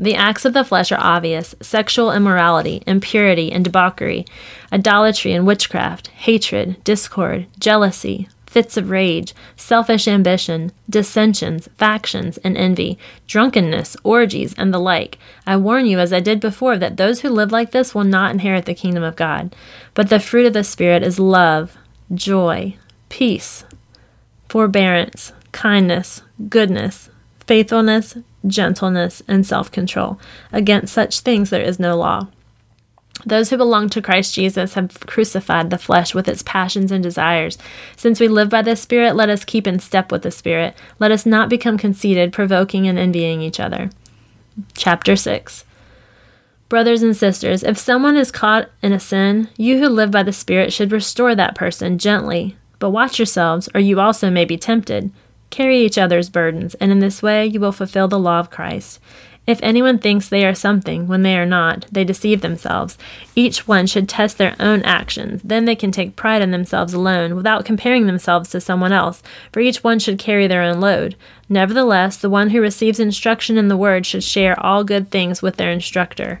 The 0.00 0.16
acts 0.16 0.44
of 0.44 0.52
the 0.52 0.64
flesh 0.64 0.90
are 0.90 1.00
obvious 1.00 1.54
sexual 1.62 2.10
immorality, 2.10 2.82
impurity 2.88 3.52
and 3.52 3.64
debauchery, 3.64 4.26
idolatry 4.72 5.32
and 5.32 5.46
witchcraft, 5.46 6.08
hatred, 6.08 6.82
discord, 6.82 7.46
jealousy, 7.60 8.28
fits 8.46 8.76
of 8.76 8.90
rage, 8.90 9.32
selfish 9.54 10.08
ambition, 10.08 10.72
dissensions, 10.88 11.68
factions, 11.78 12.36
and 12.38 12.56
envy, 12.56 12.98
drunkenness, 13.28 13.96
orgies, 14.02 14.54
and 14.58 14.74
the 14.74 14.80
like. 14.80 15.18
I 15.46 15.56
warn 15.56 15.86
you, 15.86 16.00
as 16.00 16.12
I 16.12 16.18
did 16.18 16.40
before, 16.40 16.78
that 16.78 16.96
those 16.96 17.20
who 17.20 17.28
live 17.28 17.52
like 17.52 17.70
this 17.70 17.94
will 17.94 18.02
not 18.02 18.32
inherit 18.32 18.64
the 18.64 18.74
kingdom 18.74 19.04
of 19.04 19.14
God. 19.14 19.54
But 19.94 20.08
the 20.08 20.18
fruit 20.18 20.46
of 20.46 20.52
the 20.52 20.64
Spirit 20.64 21.04
is 21.04 21.20
love, 21.20 21.76
joy, 22.12 22.76
peace, 23.08 23.64
forbearance, 24.48 25.32
kindness, 25.52 26.22
goodness, 26.48 27.10
faithfulness, 27.46 28.16
gentleness, 28.46 29.22
and 29.28 29.46
self 29.46 29.70
control. 29.70 30.18
Against 30.52 30.92
such 30.94 31.20
things 31.20 31.50
there 31.50 31.62
is 31.62 31.78
no 31.78 31.96
law. 31.96 32.28
Those 33.26 33.50
who 33.50 33.56
belong 33.56 33.90
to 33.90 34.02
Christ 34.02 34.34
Jesus 34.34 34.74
have 34.74 34.98
crucified 35.00 35.70
the 35.70 35.78
flesh 35.78 36.14
with 36.14 36.28
its 36.28 36.42
passions 36.42 36.90
and 36.90 37.02
desires. 37.02 37.58
Since 37.96 38.18
we 38.18 38.28
live 38.28 38.48
by 38.48 38.62
the 38.62 38.76
Spirit, 38.76 39.14
let 39.14 39.28
us 39.28 39.44
keep 39.44 39.66
in 39.66 39.78
step 39.78 40.10
with 40.10 40.22
the 40.22 40.30
Spirit. 40.30 40.74
Let 40.98 41.10
us 41.10 41.26
not 41.26 41.50
become 41.50 41.76
conceited, 41.76 42.32
provoking, 42.32 42.88
and 42.88 42.98
envying 42.98 43.42
each 43.42 43.60
other. 43.60 43.90
Chapter 44.74 45.16
6 45.16 45.64
Brothers 46.68 47.02
and 47.02 47.16
sisters, 47.16 47.62
if 47.62 47.76
someone 47.76 48.16
is 48.16 48.30
caught 48.30 48.70
in 48.80 48.92
a 48.92 49.00
sin, 49.00 49.48
you 49.56 49.78
who 49.80 49.88
live 49.88 50.12
by 50.12 50.22
the 50.22 50.32
Spirit 50.32 50.72
should 50.72 50.92
restore 50.92 51.34
that 51.34 51.56
person 51.56 51.98
gently. 51.98 52.56
But 52.78 52.90
watch 52.90 53.18
yourselves, 53.18 53.68
or 53.74 53.80
you 53.80 54.00
also 54.00 54.30
may 54.30 54.44
be 54.44 54.56
tempted. 54.56 55.10
Carry 55.50 55.80
each 55.80 55.98
other's 55.98 56.30
burdens, 56.30 56.74
and 56.76 56.90
in 56.90 57.00
this 57.00 57.22
way 57.22 57.44
you 57.44 57.60
will 57.60 57.72
fulfill 57.72 58.08
the 58.08 58.18
law 58.18 58.38
of 58.38 58.50
Christ. 58.50 59.00
If 59.46 59.58
anyone 59.64 59.98
thinks 59.98 60.28
they 60.28 60.44
are 60.46 60.54
something 60.54 61.08
when 61.08 61.22
they 61.22 61.36
are 61.36 61.46
not, 61.46 61.86
they 61.90 62.04
deceive 62.04 62.40
themselves. 62.40 62.96
Each 63.34 63.66
one 63.66 63.88
should 63.88 64.08
test 64.08 64.38
their 64.38 64.54
own 64.60 64.82
actions. 64.82 65.40
Then 65.42 65.64
they 65.64 65.74
can 65.74 65.90
take 65.90 66.14
pride 66.14 66.40
in 66.40 66.52
themselves 66.52 66.94
alone, 66.94 67.34
without 67.34 67.64
comparing 67.64 68.06
themselves 68.06 68.50
to 68.50 68.60
someone 68.60 68.92
else, 68.92 69.24
for 69.50 69.58
each 69.58 69.82
one 69.82 69.98
should 69.98 70.20
carry 70.20 70.46
their 70.46 70.62
own 70.62 70.78
load. 70.80 71.16
Nevertheless, 71.48 72.16
the 72.16 72.30
one 72.30 72.50
who 72.50 72.60
receives 72.60 73.00
instruction 73.00 73.58
in 73.58 73.66
the 73.66 73.76
word 73.76 74.06
should 74.06 74.22
share 74.22 74.60
all 74.60 74.84
good 74.84 75.10
things 75.10 75.42
with 75.42 75.56
their 75.56 75.72
instructor. 75.72 76.40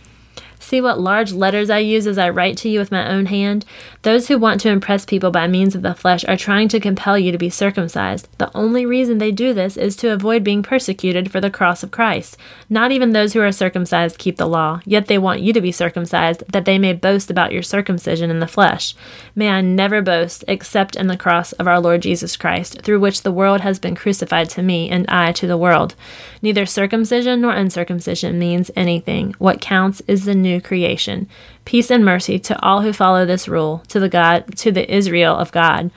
See 0.61 0.79
what 0.79 0.99
large 0.99 1.33
letters 1.33 1.71
I 1.71 1.79
use 1.79 2.05
as 2.05 2.19
I 2.19 2.29
write 2.29 2.55
to 2.57 2.69
you 2.69 2.79
with 2.79 2.91
my 2.91 3.09
own 3.09 3.25
hand? 3.25 3.65
Those 4.03 4.27
who 4.27 4.37
want 4.37 4.61
to 4.61 4.69
impress 4.69 5.05
people 5.05 5.31
by 5.31 5.47
means 5.47 5.73
of 5.73 5.81
the 5.81 5.95
flesh 5.95 6.23
are 6.25 6.37
trying 6.37 6.67
to 6.69 6.79
compel 6.79 7.17
you 7.17 7.31
to 7.31 7.37
be 7.37 7.49
circumcised. 7.49 8.29
The 8.37 8.55
only 8.55 8.85
reason 8.85 9.17
they 9.17 9.31
do 9.31 9.53
this 9.53 9.75
is 9.75 9.95
to 9.97 10.13
avoid 10.13 10.43
being 10.43 10.61
persecuted 10.61 11.31
for 11.31 11.41
the 11.41 11.49
cross 11.49 11.81
of 11.81 11.89
Christ. 11.89 12.37
Not 12.69 12.91
even 12.91 13.11
those 13.11 13.33
who 13.33 13.41
are 13.41 13.51
circumcised 13.51 14.19
keep 14.19 14.37
the 14.37 14.47
law, 14.47 14.81
yet 14.85 15.07
they 15.07 15.17
want 15.17 15.41
you 15.41 15.51
to 15.51 15.61
be 15.61 15.71
circumcised, 15.71 16.43
that 16.51 16.65
they 16.65 16.77
may 16.77 16.93
boast 16.93 17.31
about 17.31 17.51
your 17.51 17.63
circumcision 17.63 18.29
in 18.29 18.39
the 18.39 18.47
flesh. 18.47 18.95
May 19.35 19.49
I 19.49 19.61
never 19.61 20.01
boast 20.01 20.45
except 20.47 20.95
in 20.95 21.07
the 21.07 21.17
cross 21.17 21.53
of 21.53 21.67
our 21.67 21.79
Lord 21.79 22.03
Jesus 22.03 22.37
Christ, 22.37 22.83
through 22.83 22.99
which 22.99 23.23
the 23.23 23.31
world 23.31 23.61
has 23.61 23.79
been 23.79 23.95
crucified 23.95 24.49
to 24.51 24.61
me, 24.61 24.89
and 24.89 25.05
I 25.09 25.31
to 25.33 25.47
the 25.47 25.57
world. 25.57 25.95
Neither 26.41 26.67
circumcision 26.67 27.41
nor 27.41 27.51
uncircumcision 27.51 28.37
means 28.37 28.69
anything. 28.75 29.33
What 29.39 29.59
counts 29.59 30.01
is 30.07 30.25
the 30.25 30.35
new 30.35 30.50
new 30.51 30.61
creation. 30.61 31.27
Peace 31.65 31.89
and 31.89 32.03
mercy 32.03 32.37
to 32.39 32.61
all 32.61 32.81
who 32.81 32.93
follow 32.93 33.25
this 33.25 33.47
rule, 33.47 33.83
to 33.87 33.99
the 33.99 34.09
God, 34.09 34.57
to 34.57 34.71
the 34.71 34.93
Israel 34.93 35.35
of 35.35 35.51
God. 35.51 35.91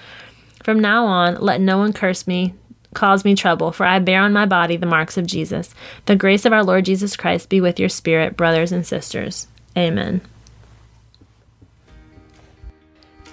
From 0.62 0.80
now 0.80 1.04
on, 1.04 1.40
let 1.40 1.60
no 1.60 1.78
one 1.78 1.92
curse 1.92 2.26
me, 2.26 2.54
cause 2.94 3.24
me 3.24 3.34
trouble, 3.34 3.72
for 3.72 3.84
I 3.84 3.98
bear 3.98 4.20
on 4.20 4.32
my 4.32 4.46
body 4.46 4.76
the 4.76 4.86
marks 4.86 5.18
of 5.18 5.26
Jesus. 5.26 5.74
The 6.06 6.16
grace 6.16 6.44
of 6.44 6.52
our 6.52 6.64
Lord 6.64 6.84
Jesus 6.84 7.16
Christ 7.16 7.48
be 7.48 7.60
with 7.60 7.78
your 7.78 7.88
spirit, 7.88 8.36
brothers 8.36 8.72
and 8.72 8.86
sisters. 8.86 9.48
Amen. 9.76 10.22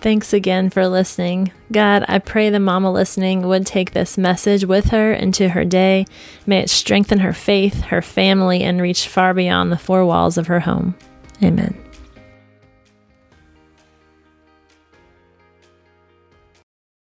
Thanks 0.02 0.34
again 0.34 0.72
for 0.72 0.88
listening. 0.88 1.52
God, 1.72 2.06
I 2.08 2.18
pray 2.18 2.50
the 2.50 2.60
mama 2.60 2.92
listening 2.92 3.48
would 3.48 3.68
take 3.68 3.92
this 3.92 4.18
message 4.18 4.66
with 4.66 4.86
her 4.86 5.14
into 5.14 5.50
her 5.50 5.64
day. 5.64 6.08
May 6.48 6.62
it 6.62 6.72
strengthen 6.72 7.20
her 7.20 7.34
faith, 7.34 7.82
her 7.82 8.02
family, 8.02 8.64
and 8.64 8.82
reach 8.82 9.08
far 9.08 9.36
beyond 9.36 9.72
the 9.72 9.78
four 9.78 10.04
walls 10.04 10.40
of 10.40 10.48
her 10.48 10.62
home. 10.62 10.96
Amen. 11.44 11.91